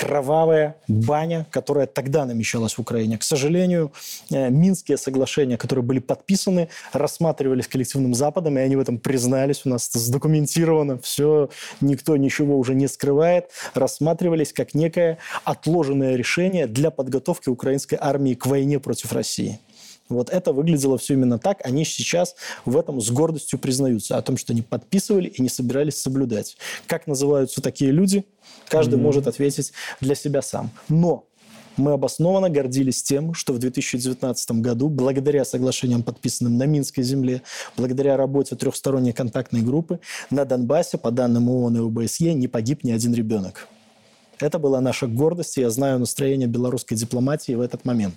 [0.00, 3.18] кровавая баня, которая тогда намечалась в Украине.
[3.18, 3.92] К сожалению,
[4.30, 9.66] э, Минские соглашения, которые были подписаны, рассматривались коллективным Западом, и они в этом признались.
[9.66, 11.50] У нас это задокументировано, все,
[11.82, 13.50] никто ничего уже не скрывает.
[13.74, 19.60] Рассматривались как некое отложенное решение для подготовки украинской армии к войне против России.
[20.10, 21.64] Вот это выглядело все именно так.
[21.64, 26.00] Они сейчас в этом с гордостью признаются о том, что они подписывали и не собирались
[26.00, 26.56] соблюдать.
[26.86, 28.24] Как называются такие люди?
[28.68, 29.02] Каждый mm-hmm.
[29.02, 30.70] может ответить для себя сам.
[30.88, 31.26] Но
[31.76, 37.42] мы обоснованно гордились тем, что в 2019 году, благодаря соглашениям, подписанным на Минской земле,
[37.76, 42.90] благодаря работе трехсторонней контактной группы, на Донбассе, по данным ООН и ОБСЕ, не погиб ни
[42.90, 43.68] один ребенок.
[44.40, 48.14] Это была наша гордость, и я знаю настроение белорусской дипломатии в этот момент.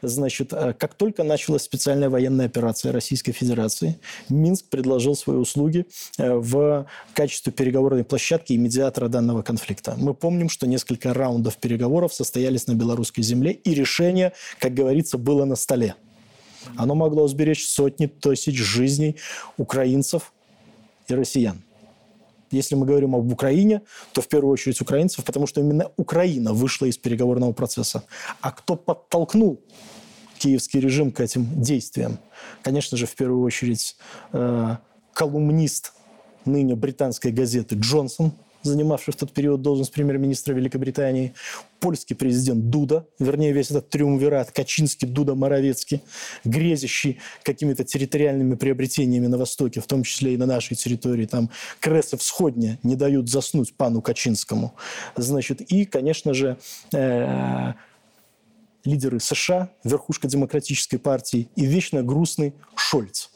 [0.00, 5.86] Значит, э, как только началась специальная военная операция Российской Федерации, Минск предложил свои услуги
[6.18, 9.94] э, в качестве переговорной площадки и медиатора данного конфликта.
[9.98, 15.44] Мы помним, что несколько раундов переговоров состоялись на белорусской земле, и решение, как говорится, было
[15.44, 15.94] на столе.
[16.76, 19.16] Оно могло сберечь сотни тысяч жизней
[19.56, 20.32] украинцев
[21.08, 21.62] и россиян.
[22.52, 26.86] Если мы говорим об Украине, то в первую очередь украинцев, потому что именно Украина вышла
[26.86, 28.04] из переговорного процесса.
[28.40, 29.60] А кто подтолкнул
[30.38, 32.18] киевский режим к этим действиям?
[32.62, 33.96] Конечно же, в первую очередь
[34.32, 34.76] э,
[35.12, 35.92] колумнист
[36.44, 41.34] ныне британской газеты Джонсон– занимавший в тот период должность премьер-министра Великобритании,
[41.80, 46.02] польский президент Дуда, вернее, весь этот триумвират, Качинский, Дуда, Моровецкий,
[46.44, 52.16] грезящий какими-то территориальными приобретениями на Востоке, в том числе и на нашей территории, там Кресы
[52.16, 54.74] всходня не дают заснуть пану Качинскому.
[55.16, 56.56] Значит, и, конечно же,
[56.92, 57.72] э,
[58.84, 63.28] лидеры США, верхушка демократической партии и вечно грустный Шольц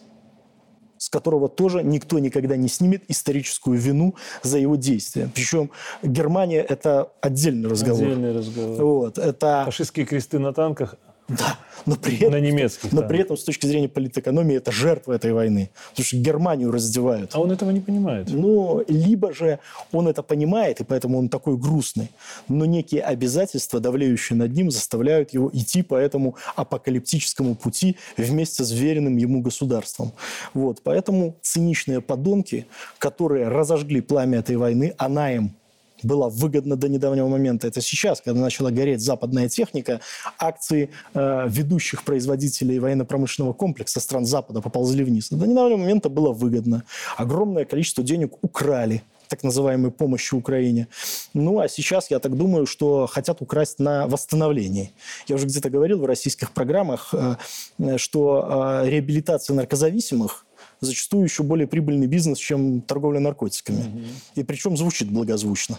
[1.06, 5.30] с которого тоже никто никогда не снимет историческую вину за его действия.
[5.32, 5.70] Причем
[6.02, 8.02] Германия– это отдельный разговор.
[8.02, 8.84] Отдельный разговор.
[8.84, 9.62] Вот, это...
[9.66, 10.96] Фашистские кресты на танках
[11.28, 13.08] Да, но при этом, на немецких, но да.
[13.08, 17.30] при этом с точки зрения политэкономии это жертва этой войны, потому что Германию раздевают.
[17.34, 18.28] А он этого не понимает.
[18.30, 19.58] Ну, либо же
[19.92, 22.10] он это понимает, и поэтому он такой грустный,
[22.48, 28.70] но некие обязательства, давлеющие над ним, заставляют его идти по этому апокалиптическому пути вместе с
[28.70, 30.12] веренным ему государством.
[30.54, 32.66] Вот, поэтому циничные подонки,
[32.98, 35.56] которые разожгли пламя этой войны, она им
[36.02, 37.66] была выгодна до недавнего момента.
[37.66, 40.00] Это сейчас, когда начала гореть западная техника,
[40.38, 45.28] акции э, ведущих производителей военно-промышленного комплекса стран Запада поползли вниз.
[45.30, 46.84] До недавнего момента было выгодно.
[47.16, 50.88] Огромное количество денег украли так называемой помощи Украине.
[51.34, 54.92] Ну, а сейчас, я так думаю, что хотят украсть на восстановлении.
[55.26, 60.45] Я уже где-то говорил в российских программах, э, что э, реабилитация наркозависимых
[60.80, 63.80] зачастую еще более прибыльный бизнес, чем торговля наркотиками.
[63.80, 64.04] Угу.
[64.36, 65.78] И причем звучит благозвучно.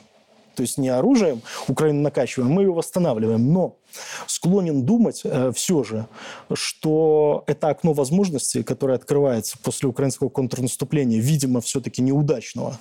[0.58, 3.54] То есть не оружием Украину накачиваем, мы ее восстанавливаем.
[3.54, 3.78] Но
[4.26, 6.08] склонен думать э, все же,
[6.52, 12.80] что это окно возможностей, которое открывается после украинского контрнаступления, видимо, все-таки неудачного,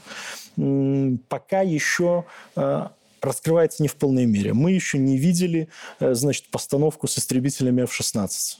[1.28, 2.24] пока еще
[2.56, 2.86] э,
[3.20, 4.54] раскрывается не в полной мере.
[4.54, 5.68] Мы еще не видели,
[6.00, 8.56] э, значит, постановку с истребителями F-16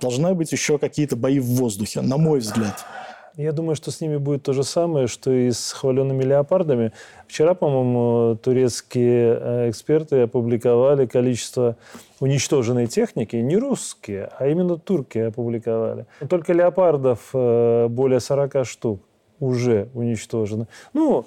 [0.00, 2.84] должны быть еще какие-то бои в воздухе, на мой взгляд.
[3.36, 6.92] Я думаю, что с ними будет то же самое, что и с хваленными леопардами.
[7.28, 11.76] Вчера, по-моему, турецкие э, эксперты опубликовали количество
[12.18, 13.36] уничтоженной техники.
[13.36, 16.06] Не русские, а именно турки опубликовали.
[16.30, 19.02] Только леопардов э, более 40 штук
[19.38, 20.66] уже уничтожено.
[20.94, 21.26] Ну,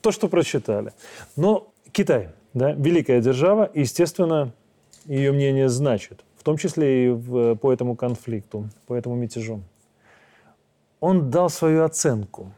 [0.00, 0.92] то, что прочитали.
[1.34, 4.52] Но Китай, да, великая держава, естественно,
[5.04, 9.62] ее мнение значит том числе и в, по этому конфликту, по этому мятежу.
[11.00, 12.52] Он дал свою оценку.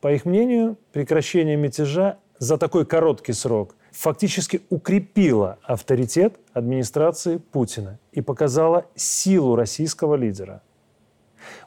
[0.00, 8.22] По их мнению, прекращение мятежа за такой короткий срок фактически укрепило авторитет администрации Путина и
[8.22, 10.62] показало силу российского лидера.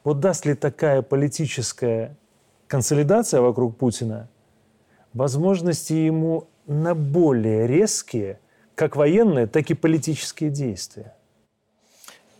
[0.03, 2.17] Вот даст ли такая политическая
[2.65, 4.27] консолидация вокруг Путина
[5.13, 8.39] возможности ему на более резкие,
[8.73, 11.13] как военные, так и политические действия?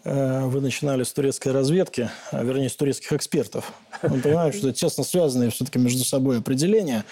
[0.03, 3.71] Э, вы начинали с турецкой разведки, а вернее, с турецких экспертов.
[4.01, 7.05] Мы понимаем, что это тесно связанные все-таки между собой определения.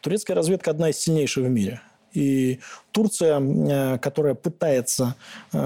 [0.00, 1.82] Турецкая разведка одна из сильнейших в мире.
[2.14, 5.14] И Турция, э, которая пытается
[5.52, 5.58] э,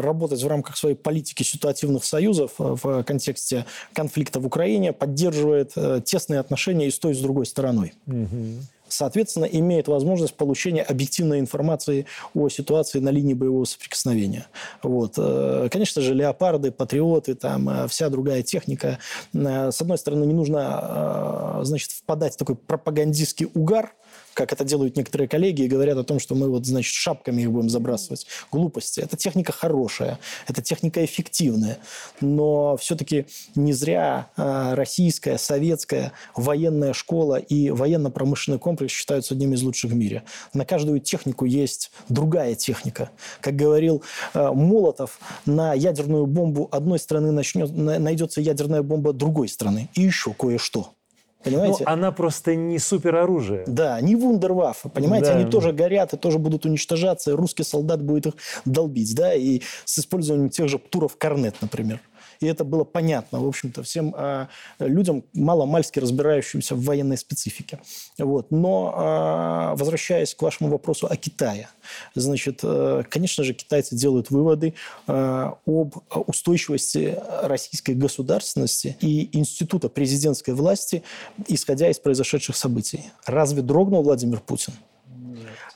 [0.00, 6.86] работать в рамках своей политики ситуативных союзов в контексте конфликта в Украине, поддерживает тесные отношения
[6.86, 7.94] и с той, и с другой стороной.
[8.06, 14.46] Угу соответственно, имеет возможность получения объективной информации о ситуации на линии боевого соприкосновения.
[14.82, 15.14] Вот.
[15.16, 18.98] Э, конечно же, леопарды, патриоты, там, э, вся другая техника.
[19.32, 23.94] Э, с одной стороны, не нужно значит, впадать в такой пропагандистский угар,
[24.34, 27.50] как это делают некоторые коллеги, и говорят о том, что мы вот, значит, шапками их
[27.50, 28.26] будем забрасывать.
[28.50, 29.00] Глупости.
[29.00, 31.78] Это техника хорошая, это техника эффективная,
[32.20, 39.62] но все-таки не зря э, российская, советская военная школа и военно-промышленный комплекс считаются одними из
[39.62, 40.22] лучших в мире.
[40.54, 43.10] На каждую технику есть другая техника.
[43.40, 44.02] Как говорил
[44.34, 49.88] э, Молотов, на ядерную бомбу одной страны начнет, найдется ядерная бомба другой страны.
[49.94, 50.94] И еще кое-что.
[51.42, 51.84] Понимаете?
[51.86, 53.64] Ну, она просто не супероружие.
[53.66, 55.32] Да, не вундерваффе, понимаете?
[55.32, 55.36] Да.
[55.36, 59.62] Они тоже горят и тоже будут уничтожаться, и русский солдат будет их долбить, да, и
[59.84, 62.00] с использованием тех же птуров корнет, например
[62.40, 64.46] и это было понятно, в общем-то, всем э,
[64.78, 67.80] людям, мало-мальски разбирающимся в военной специфике.
[68.18, 68.50] Вот.
[68.50, 71.68] Но, э, возвращаясь к вашему вопросу о Китае,
[72.14, 74.74] значит, э, конечно же, китайцы делают выводы
[75.06, 81.02] э, об устойчивости российской государственности и института президентской власти,
[81.46, 83.04] исходя из произошедших событий.
[83.26, 84.72] Разве дрогнул Владимир Путин?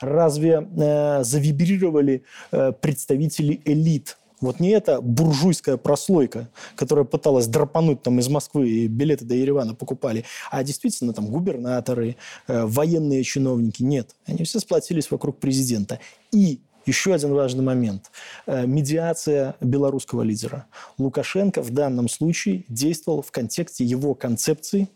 [0.01, 8.19] Разве э, завибрировали э, представители элит вот не эта буржуйская прослойка, которая пыталась драпануть там
[8.19, 12.15] из Москвы и билеты до Еревана покупали, а действительно там губернаторы,
[12.47, 13.83] э, военные чиновники.
[13.83, 15.99] Нет, они все сплотились вокруг президента.
[16.31, 18.11] И еще один важный момент.
[18.45, 20.67] Э, медиация белорусского лидера.
[20.97, 24.87] Лукашенко в данном случае действовал в контексте его концепции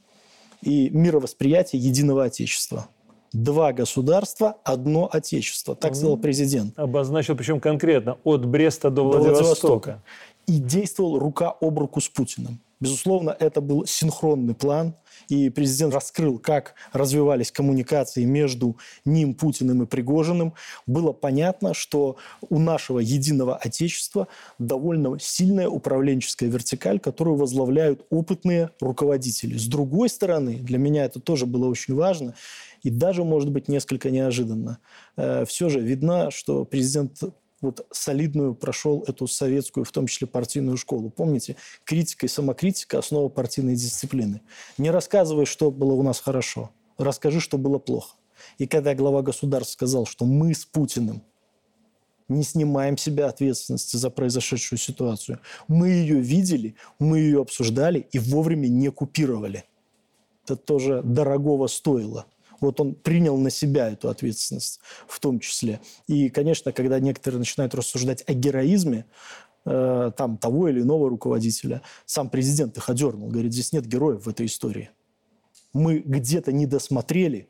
[0.62, 2.88] и мировосприятия единого Отечества
[3.34, 5.76] два государства, одно отечество.
[5.76, 6.78] Так сказал президент.
[6.78, 9.30] Обозначил, причем конкретно, от Бреста до Владивостока.
[9.30, 10.04] До Владивостока.
[10.48, 12.60] И действовал рука об руку с Путиным.
[12.80, 14.96] Безусловно, это был синхронный план,
[15.28, 20.54] и президент раскрыл, как развивались коммуникации между ним, Путиным и Пригожиным.
[20.88, 22.16] Было понятно, что
[22.50, 29.58] у нашего единого Отечества довольно сильная управленческая вертикаль, которую возглавляют опытные руководители.
[29.58, 32.34] С другой стороны, для меня это тоже было очень важно,
[32.82, 34.80] и даже, может быть, несколько неожиданно.
[35.18, 37.22] Э, Все же видно, что президент
[37.62, 41.10] вот солидную прошел эту советскую, в том числе партийную школу.
[41.10, 44.42] Помните, критика и самокритика– основа партийной дисциплины.
[44.78, 48.16] Не рассказывай, что было у нас хорошо, расскажи, что было плохо.
[48.58, 51.24] И когда глава государства сказал, что мы с Путиным
[52.30, 58.68] не снимаем себя ответственности за произошедшую ситуацию, мы ее видели, мы ее обсуждали и вовремя
[58.68, 59.66] не купировали.
[60.46, 62.26] Это тоже дорогого стоило.
[62.62, 65.80] Вот он принял на себя эту ответственность в том числе.
[66.08, 69.06] И, конечно, когда некоторые начинают рассуждать о героизме,
[69.66, 74.30] э, там того или иного руководителя, сам президент их одернул, говорит, здесь нет героев в
[74.30, 74.90] этой истории.
[75.74, 77.48] Мы где-то не досмотрели,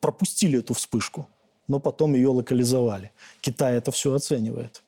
[0.00, 1.28] пропустили эту вспышку,
[1.68, 3.12] но потом ее локализовали.
[3.40, 4.82] Китай это все оценивает.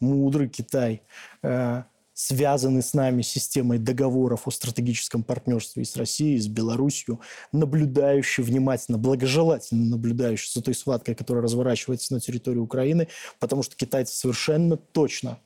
[0.00, 1.02] Мудрый Китай.
[1.42, 1.84] Э,
[2.14, 7.18] связаны с нами системой договоров о стратегическом партнерстве и с Россией, и с Белоруссией,
[7.52, 13.08] наблюдающий внимательно, благожелательно наблюдающий за той схваткой, которая разворачивается на территории Украины,
[13.40, 15.38] потому что китайцы совершенно точно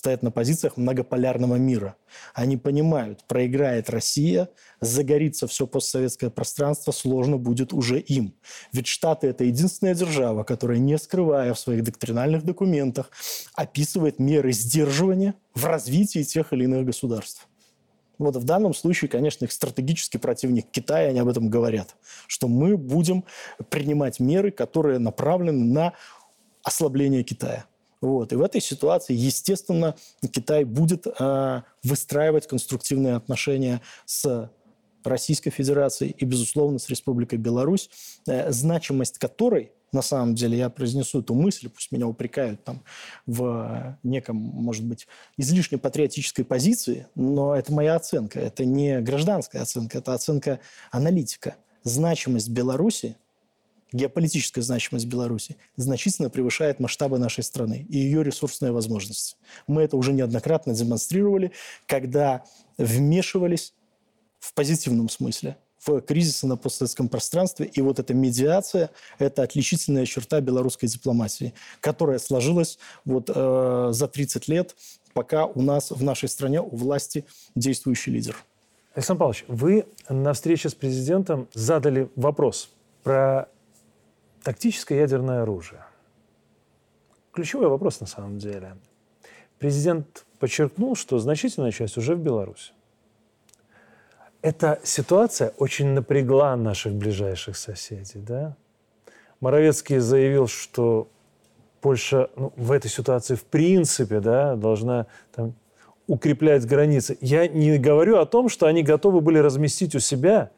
[0.00, 1.94] стоят на позициях многополярного мира.
[2.32, 4.48] Они понимают, проиграет Россия,
[4.80, 8.34] загорится все постсоветское пространство, сложно будет уже им.
[8.72, 13.10] Ведь Штаты– это единственная держава, которая, не скрывая в своих доктринальных документах,
[13.54, 17.46] описывает меры сдерживания в развитии тех или иных государств.
[18.16, 21.94] Вот в данном случае, конечно, их стратегический противник Китая, они об этом говорят,
[22.26, 23.24] что мы будем
[23.68, 25.92] принимать меры, которые направлены на
[26.62, 27.66] ослабление Китая.
[28.00, 28.32] Вот.
[28.32, 34.50] И в этой ситуации, естественно, Китай будет э, выстраивать конструктивные отношения с
[35.04, 37.90] Российской Федерацией и, безусловно, с Республикой Беларусь,
[38.26, 42.82] э, значимость которой, на самом деле, я произнесу эту мысль, пусть меня упрекают там
[43.26, 49.98] в неком, может быть, излишне патриотической позиции, но это моя оценка, это не гражданская оценка,
[49.98, 51.56] это оценка аналитика.
[51.82, 53.16] Значимость Беларуси
[53.92, 59.36] геополитическая значимость Беларуси значительно превышает масштабы нашей страны и ее ресурсные возможности.
[59.66, 61.52] Мы это уже неоднократно демонстрировали,
[61.86, 62.44] когда
[62.78, 63.74] вмешивались
[64.38, 67.66] в позитивном смысле в кризисы на постсоветском пространстве.
[67.66, 74.48] И вот эта медиация– это отличительная черта белорусской дипломатии, которая сложилась вот, э, за 30
[74.48, 74.76] лет,
[75.14, 77.24] пока у нас в нашей стране у власти
[77.54, 78.36] действующий лидер.
[78.94, 82.70] Александр Павлович, вы на встрече с президентом задали вопрос
[83.02, 83.48] про
[84.42, 85.84] Тактическое ядерное оружие.
[87.32, 88.76] Ключевой вопрос на самом деле.
[89.58, 92.72] Президент подчеркнул, что значительная часть уже в Беларуси.
[94.42, 98.20] Эта ситуация очень напрягла наших ближайших соседей.
[98.20, 98.56] Да?
[99.40, 101.08] Моровецкий заявил, что
[101.82, 105.54] Польша ну, в этой ситуации в принципе да, должна там,
[106.06, 107.18] укреплять границы.
[107.20, 110.50] Я не говорю о том, что они готовы были разместить у себя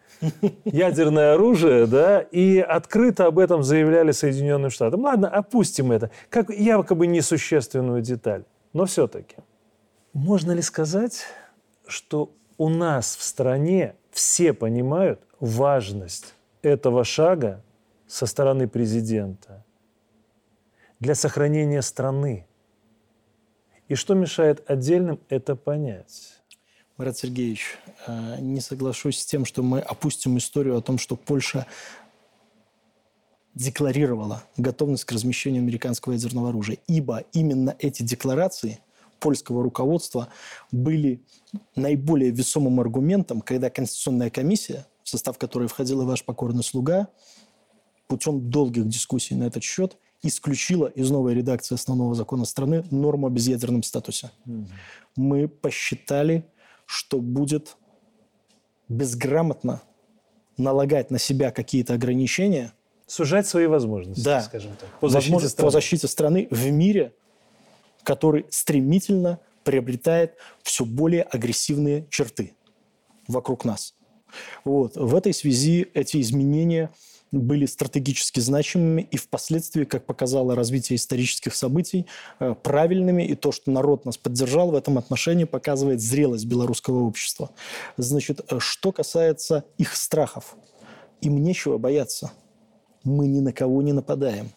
[0.64, 5.02] ядерное оружие, да, и открыто об этом заявляли Соединенным Штатам.
[5.02, 9.36] Ладно, опустим это, как якобы несущественную деталь, но все-таки.
[10.12, 11.24] Можно ли сказать,
[11.86, 17.62] что у нас в стране все понимают важность этого шага
[18.06, 19.64] со стороны президента
[21.00, 22.46] для сохранения страны?
[23.88, 26.41] И что мешает отдельным это понять?
[26.98, 31.66] Марат Сергеевич, э, не соглашусь с тем, что мы опустим историю о том, что Польша
[33.54, 36.78] декларировала готовность к размещению американского ядерного оружия.
[36.86, 38.80] Ибо именно эти декларации
[39.20, 40.28] польского руководства
[40.70, 41.22] были
[41.76, 47.08] наиболее весомым аргументом, когда Конституционная комиссия, в состав которой входил и ваш покорный слуга,
[48.08, 53.30] путем долгих дискуссий на этот счет исключила из новой редакции основного закона страны норму о
[53.30, 54.30] безъядерном статусе.
[54.46, 54.66] Mm-hmm.
[55.16, 56.44] Мы посчитали,
[56.92, 57.78] что будет
[58.90, 59.80] безграмотно
[60.58, 62.74] налагать на себя какие-то ограничения.
[63.06, 64.90] Сужать свои возможности, да, скажем так.
[65.00, 65.66] По защите, страны.
[65.66, 67.14] по защите страны в мире,
[68.02, 72.54] который стремительно приобретает все более агрессивные черты
[73.26, 73.94] вокруг нас.
[74.62, 74.94] Вот.
[74.94, 76.90] В этой связи эти изменения
[77.32, 82.06] были стратегически значимыми и впоследствии, как показало развитие исторических событий,
[82.38, 83.22] э, правильными.
[83.24, 87.50] И то, что народ нас поддержал в этом отношении, показывает зрелость белорусского общества.
[87.96, 90.56] Значит, э, что касается их страхов,
[91.22, 92.30] им нечего бояться.
[93.02, 94.50] Мы ни на кого не нападаем.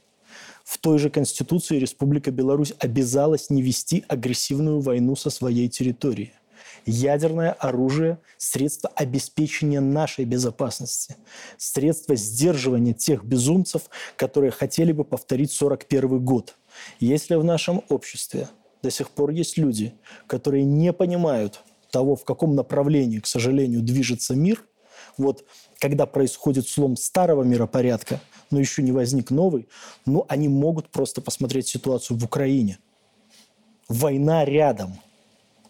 [0.64, 6.34] В той же Конституции Республика Беларусь обязалась не вести агрессивную войну со своей территории–
[6.86, 11.16] ядерное оружие– средство обеспечения нашей безопасности,
[11.58, 13.84] средство сдерживания тех безумцев,
[14.16, 16.56] которые хотели бы повторить 41 год.
[17.00, 18.50] Если в нашем обществе
[18.84, 19.94] до сих пор есть люди,
[20.28, 21.62] которые не понимают
[21.92, 24.64] того, в каком направлении, к сожалению, движется мир,
[25.18, 25.46] вот
[25.80, 28.20] когда происходит слом старого миропорядка,
[28.52, 29.68] но еще не возник новый,
[30.06, 32.80] но они могут просто посмотреть ситуацию в Украине.
[33.88, 35.00] Война рядом.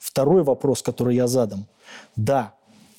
[0.05, 1.65] Второй вопрос, который я задам.
[2.15, 2.53] Да,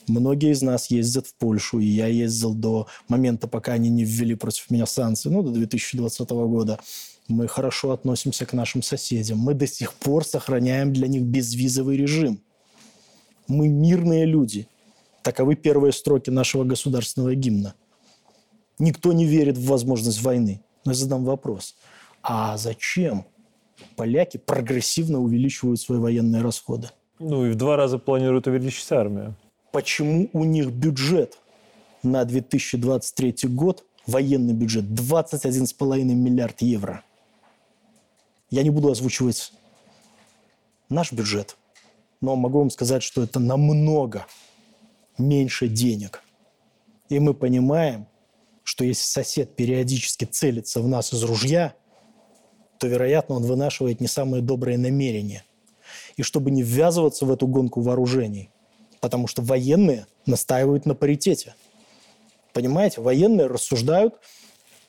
[0.09, 4.34] многие из нас ездят в Польшу, и я ездил до момента, пока они не ввели
[4.34, 6.80] против меня санкции, ну, до 2020 года.
[7.28, 9.38] Мы хорошо относимся к нашим соседям.
[9.38, 12.40] Мы до сих пор сохраняем для них безвизовый режим.
[13.46, 14.66] Мы мирные люди.
[15.22, 17.74] Таковы первые строки нашего государственного гимна.
[18.80, 20.61] Никто не верит в возможность войны.
[20.84, 21.76] Но я задам вопрос.
[22.20, 23.26] А зачем
[23.97, 26.90] поляки прогрессивно увеличивают свои военные расходы?
[27.18, 29.34] Ну и в два раза планируют увеличить армию.
[29.72, 31.38] Почему у них бюджет
[32.03, 37.03] на 2023 год, военный бюджет, 21,5 миллиард евро?
[38.51, 39.53] Я не буду озвучивать
[40.88, 41.57] наш бюджет,
[42.20, 44.26] но могу вам сказать, что это намного
[45.18, 46.22] меньше денег.
[47.09, 48.07] И мы понимаем,
[48.62, 51.74] что если сосед периодически целится в нас из ружья,
[52.78, 55.44] то, вероятно, он вынашивает не самые добрые намерения.
[56.16, 58.50] И чтобы не ввязываться в эту гонку вооружений,
[59.00, 61.54] потому что военные настаивают на паритете.
[62.52, 64.14] Понимаете, военные рассуждают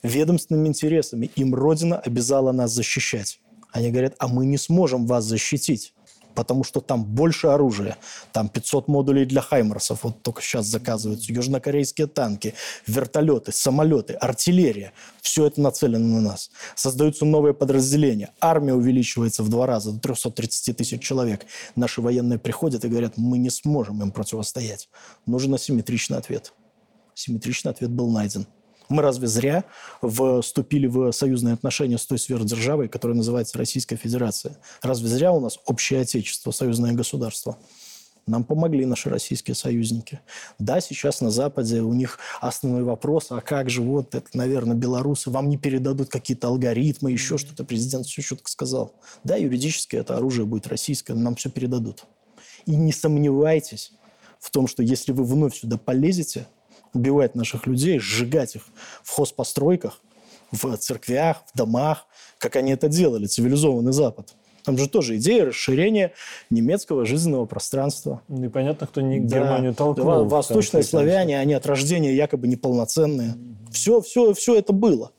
[0.04, 1.30] ведомственными интересами.
[1.36, 3.40] Им Родина обязала нас защищать.
[3.72, 5.94] Они говорят, а мы не сможем вас защитить
[6.38, 7.98] потому что там больше оружия.
[8.32, 12.54] Там 500 модулей для «Хаймерсов», вот только сейчас заказываются, южнокорейские танки,
[12.86, 14.94] вертолеты, самолеты, артиллерия.
[15.20, 16.52] Все это нацелено на нас.
[16.76, 18.30] Создаются новые подразделения.
[18.40, 21.48] Армия увеличивается в два раза, до 330 тысяч человек.
[21.76, 24.90] Наши военные приходят и говорят, мы не сможем им противостоять.
[25.26, 26.54] Нужен асимметричный ответ.
[27.16, 28.46] Симметричный ответ был найден.
[28.90, 29.64] Мы разве зря
[30.02, 34.58] вступили в союзные отношения с той сверхдержавой, которая называется Российская Федерация?
[34.82, 37.58] Разве зря у нас общее отечество, союзное государство?
[38.28, 40.20] Нам помогли наши российские союзники.
[40.60, 45.30] Да, сейчас на Западе у них основной вопрос, а как же вот, это, наверное, белорусы
[45.32, 47.64] вам не передадут какие-то алгоритмы, еще что-то.
[47.64, 48.94] Президент все четко сказал.
[49.24, 52.04] Да, юридически это оружие будет российское, но нам все передадут.
[52.66, 53.94] И не сомневайтесь
[54.40, 56.48] в том, что если вы вновь сюда полезете,
[56.94, 58.64] убивать наших людей, сжигать их
[59.04, 60.00] в хозпостройках,
[60.52, 62.06] в церквях, в домах,
[62.38, 64.34] как они это делали, цивилизованный Запад.
[64.64, 66.12] Там же тоже идея расширения
[66.50, 68.22] немецкого жизненного пространства.
[68.28, 69.38] Непонятно, кто не да.
[69.38, 70.26] Германию толкнул.
[70.26, 73.36] Восточные славяне, они от рождения якобы неполноценные.
[73.72, 75.12] Все, все, все это было.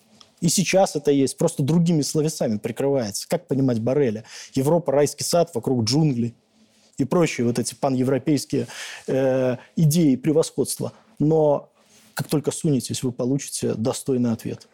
[0.43, 3.27] И сейчас это есть, просто другими словесами прикрывается.
[3.27, 4.25] Как понимать Барреля?
[4.55, 6.35] Европа– райский сад вокруг джунглей
[6.99, 8.67] и прочие вот эти паневропейские
[9.07, 11.71] э, идеи превосходства– но
[12.15, 14.69] как только сунетесь, вы получите достойный ответ.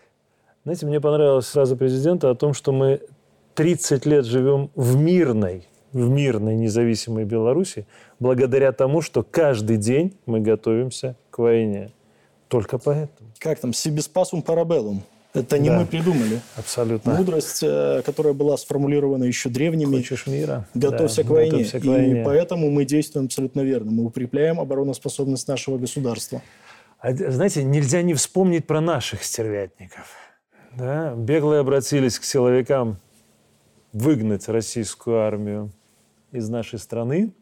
[0.64, 3.02] Знаете, мне понравилась фраза президента о том, что мы
[3.54, 7.86] 30 лет живем в мирной, в мирной независимой Беларуси,
[8.18, 11.92] благодаря тому, что каждый день мы готовимся к войне.
[12.48, 13.30] Только поэтому.
[13.38, 15.02] Как там, сибиспасум парабеллум.
[15.34, 16.40] Это не да, мы придумали.
[16.56, 17.14] Абсолютно.
[17.14, 19.96] Мудрость, э, которая была сформулирована еще древними.
[19.96, 20.68] Хочешь мира?
[20.74, 21.50] Готовься, да, к, войне.
[21.50, 22.20] готовься к войне.
[22.20, 23.90] И поэтому мы действуем абсолютно верно.
[23.90, 26.40] Мы укрепляем обороноспособность нашего государства.
[27.00, 30.06] А, знаете, нельзя не вспомнить про наших стервятников.
[30.76, 31.14] Да?
[31.16, 32.98] Беглые обратились к силовикам
[33.92, 35.72] выгнать российскую армию
[36.30, 37.32] из нашей страны.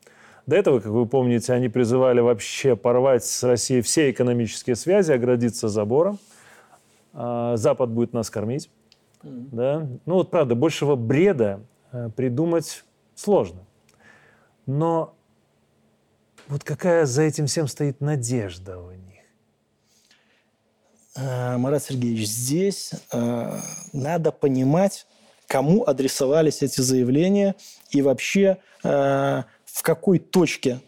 [0.47, 5.69] До этого, как вы помните, они призывали вообще порвать с Россией все экономические связи, оградиться
[5.69, 6.19] забором–
[7.13, 8.71] а, Запад будет нас кормить.
[9.23, 9.49] Mm-hmm.
[9.53, 9.89] Да?
[10.07, 11.61] Ну вот правда, большего бреда
[11.93, 12.85] э, придумать
[13.15, 13.65] сложно.
[14.67, 15.15] Но
[16.49, 19.23] вот какая за этим всем стоит надежда у них?
[21.17, 23.59] Э, Марат Сергеевич, здесь э,
[23.93, 25.07] надо понимать,
[25.47, 27.55] кому адресовались эти заявления
[27.91, 30.81] и вообще в какой точке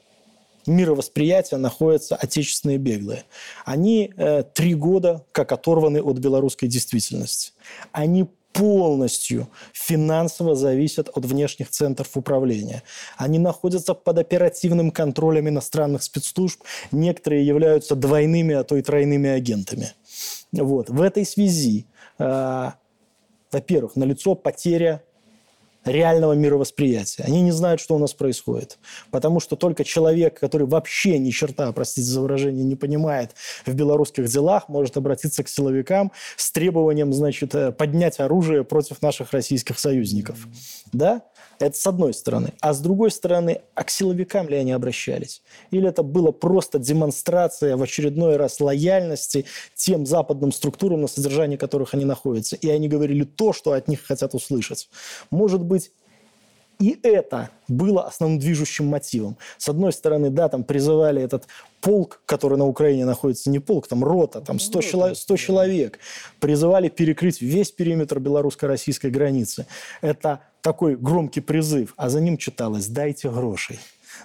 [0.66, 3.24] мировосприятия находятся отечественные беглые.
[3.64, 7.52] Они э, три года как оторваны от белорусской действительности.
[7.92, 12.84] Они полностью финансово зависят от внешних центров управления.
[13.16, 16.62] Они находятся под оперативным контролем иностранных спецслужб.
[16.92, 19.92] Некоторые являются двойными, а то и тройными агентами.
[20.52, 20.88] Вот.
[20.88, 21.86] В этой связи,
[22.18, 22.70] э,
[23.50, 25.02] во-первых, налицо потеря
[25.85, 27.24] реального мировосприятия.
[27.24, 28.78] Они не знают, что у нас происходит.
[29.11, 33.32] Потому что только человек, который вообще ни черта, простите за выражение, не понимает
[33.66, 39.32] в белорусских делах, может обратиться к силовикам с требованием, значит, э, поднять оружие против наших
[39.32, 40.47] российских союзников.
[40.93, 41.22] Да?
[41.64, 42.52] Это с одной стороны.
[42.60, 45.40] А с другой стороны, а к силовикам ли они обращались?
[45.70, 51.94] Или это было просто демонстрация в очередной раз лояльности тем западным структурам, на содержании которых
[51.94, 52.56] они находятся?
[52.56, 54.90] И они говорили то, что от них хотят услышать.
[55.30, 55.90] Может быть,
[56.80, 59.36] И это было основным движущим мотивом.
[59.58, 61.46] С одной стороны, да, там призывали этот
[61.80, 65.98] полк, который на Украине находится, не полк, там рота, там 100, чело 100 человек,
[66.40, 69.66] призывали перекрыть весь периметр белорусско-российской границы.
[70.02, 73.78] Это такой громкий призыв, а за ним читалось «дайте грошей».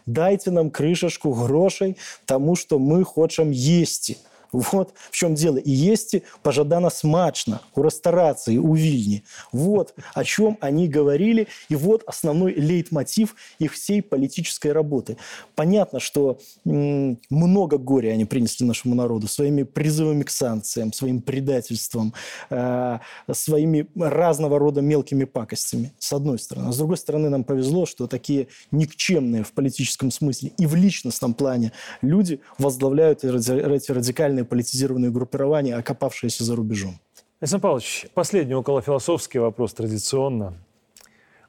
[0.06, 4.18] Дайте нам крышечку грошей, тому, что мы хочем есть.
[4.52, 5.58] Вот в чем дело.
[5.58, 9.24] И есть пожадано смачно у ресторации, у Вильни.
[9.52, 11.48] Вот о чем они говорили.
[11.70, 15.18] И вот основной лейтмотив их всей политической работы.
[15.56, 22.14] Понятно, что много горя они принесли нашему народу своими призывами к санкциям, своим предательством,
[22.50, 23.00] э-
[23.32, 26.70] своими разного рода мелкими пакостями, с одной стороны.
[26.70, 31.34] А с другой стороны, нам повезло, что такие никчемные в политическом смысле и в личностном
[31.34, 31.72] плане
[32.02, 37.00] люди возглавляют эти радикальные радикальные политизированные группирования, окопавшиеся за рубежом.
[37.40, 40.54] Александр Павлович, последний околофилософский вопрос традиционно.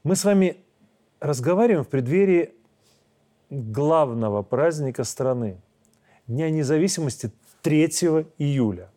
[0.05, 0.57] Мы с вами
[1.20, 2.51] разговариваем в преддверии
[3.51, 5.57] главного праздника страны–
[6.26, 7.32] Дня независимости
[7.62, 7.86] 3
[8.38, 8.88] июля.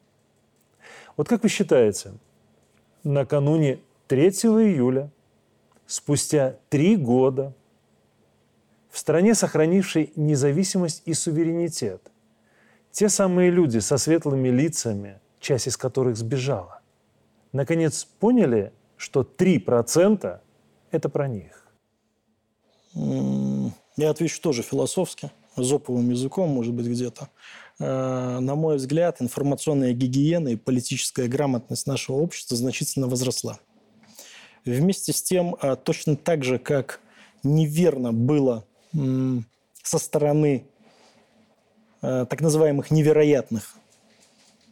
[1.17, 2.11] Вот как вы считаете,
[3.03, 5.09] накануне 3 июля,
[5.87, 7.53] спустя три года,
[8.91, 12.12] в стране, сохранившей независимость и суверенитет,
[12.93, 16.81] те самые люди со светлыми лицами, часть из которых сбежала,
[17.51, 20.39] наконец поняли, что 3%–
[20.91, 21.67] это про них.
[22.95, 27.29] Я отвечу тоже философски, зоповым языком, может быть, где-то.
[27.79, 33.59] Э, на мой взгляд, информационная гигиена и политическая грамотность нашего общества значительно возросла.
[34.65, 37.01] Вместе с тем, э, точно так же, как
[37.41, 38.65] неверно было
[39.81, 40.67] со стороны
[42.03, 43.75] Э, так называемых невероятных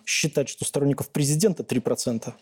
[0.06, 2.34] считать, что сторонников президента 3%,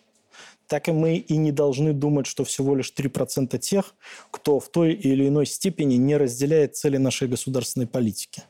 [0.66, 3.94] так и мы и не должны думать, что всего лишь 3% тех,
[4.32, 8.42] кто в той или иной степени не разделяет цели нашей государственной политики.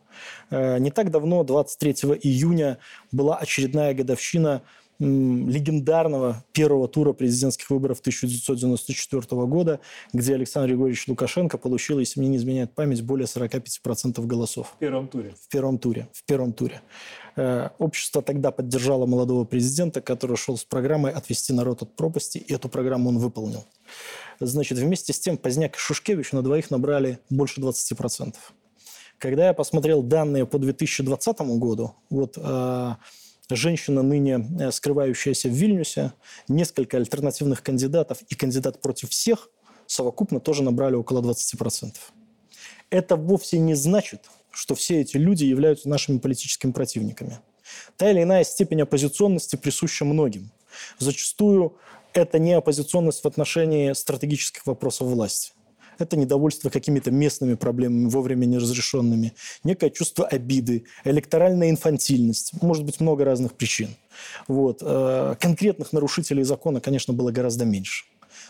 [0.48, 2.78] Э, не так давно, 23 июня,
[3.12, 4.62] была очередная годовщина
[5.00, 9.80] легендарного первого тура президентских выборов 1994 года,
[10.12, 14.74] где Александр Григорьевич Лукашенко получил, если мне не изменяет память, более 45% голосов.
[14.76, 15.34] В первом туре.
[15.40, 16.08] В первом туре.
[16.12, 16.82] В первом туре.
[17.36, 22.52] Э, общество тогда поддержало молодого президента, который шел с программой «Отвести народ от пропасти», и
[22.52, 23.64] эту программу он выполнил.
[24.38, 28.34] Значит, вместе с тем Поздняк и Шушкевич на двоих набрали больше 20%.
[29.18, 32.94] Когда я посмотрел данные по 2020 году, вот э,
[33.56, 36.12] женщина, ныне э, скрывающаяся в Вильнюсе,
[36.48, 39.50] несколько альтернативных кандидатов и кандидат против всех
[39.86, 41.94] совокупно тоже набрали около 20%.
[42.90, 47.38] Это вовсе не значит, что все эти люди являются нашими политическими противниками.
[47.96, 50.50] Та или иная степень оппозиционности присуща многим.
[50.98, 51.76] Зачастую
[52.12, 55.52] это не оппозиционность в отношении стратегических вопросов власти
[56.00, 59.34] это недовольство какими-то местными проблемами, вовремя неразрешенными,
[59.64, 63.96] некое чувство обиды, электоральная инфантильность, может быть, много разных причин.
[64.48, 64.78] Вот.
[64.82, 68.04] Э, конкретных нарушителей закона, конечно, было гораздо меньше.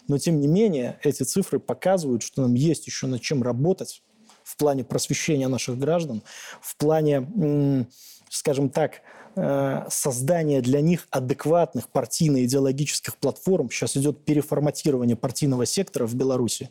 [0.08, 4.02] Но, тем не менее, эти цифры показывают, что нам есть еще над чем работать
[4.42, 6.22] в плане просвещения наших граждан,
[6.60, 7.86] в плане,
[8.28, 9.02] скажем так,
[9.36, 13.70] э, создания для них адекватных партийно-идеологических платформ.
[13.70, 16.70] Сейчас идет переформатирование партийного сектора в Беларуси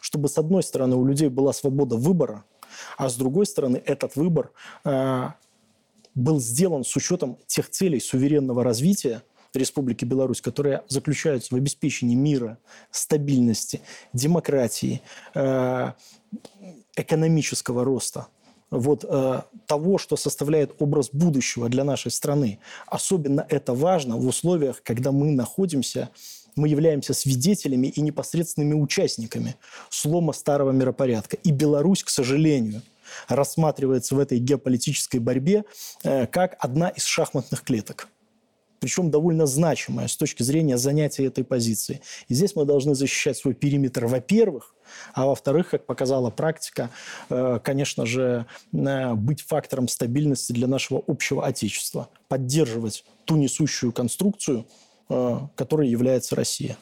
[0.00, 2.44] чтобы, с одной стороны, у людей была свобода выбора,
[2.96, 4.52] а с другой стороны, этот выбор
[4.84, 5.28] э,
[6.14, 9.22] был сделан с учетом тех целей суверенного развития
[9.54, 12.58] Республики Беларусь, которые заключаются в обеспечении мира,
[12.90, 13.80] стабильности,
[14.12, 15.00] демократии,
[15.34, 15.92] э,
[16.96, 18.26] экономического роста
[18.70, 22.58] вот э, того, что составляет образ будущего для нашей страны.
[22.86, 26.10] Особенно это важно в условиях, когда мы находимся
[26.58, 29.56] мы являемся свидетелями и непосредственными участниками
[29.88, 31.36] слома старого миропорядка.
[31.36, 32.82] И Беларусь, к сожалению,
[33.28, 35.64] рассматривается в этой геополитической борьбе
[36.04, 38.08] э, как одна из шахматных клеток.
[38.80, 42.00] Причем довольно значимая с точки зрения занятия этой позиции.
[42.28, 44.74] И здесь мы должны защищать свой периметр, во-первых,
[45.14, 46.90] а во-вторых, как показала практика,
[47.28, 54.66] э, конечно же, э, быть фактором стабильности для нашего общего Отечества, поддерживать ту несущую конструкцию,
[55.08, 56.76] которой является Россия.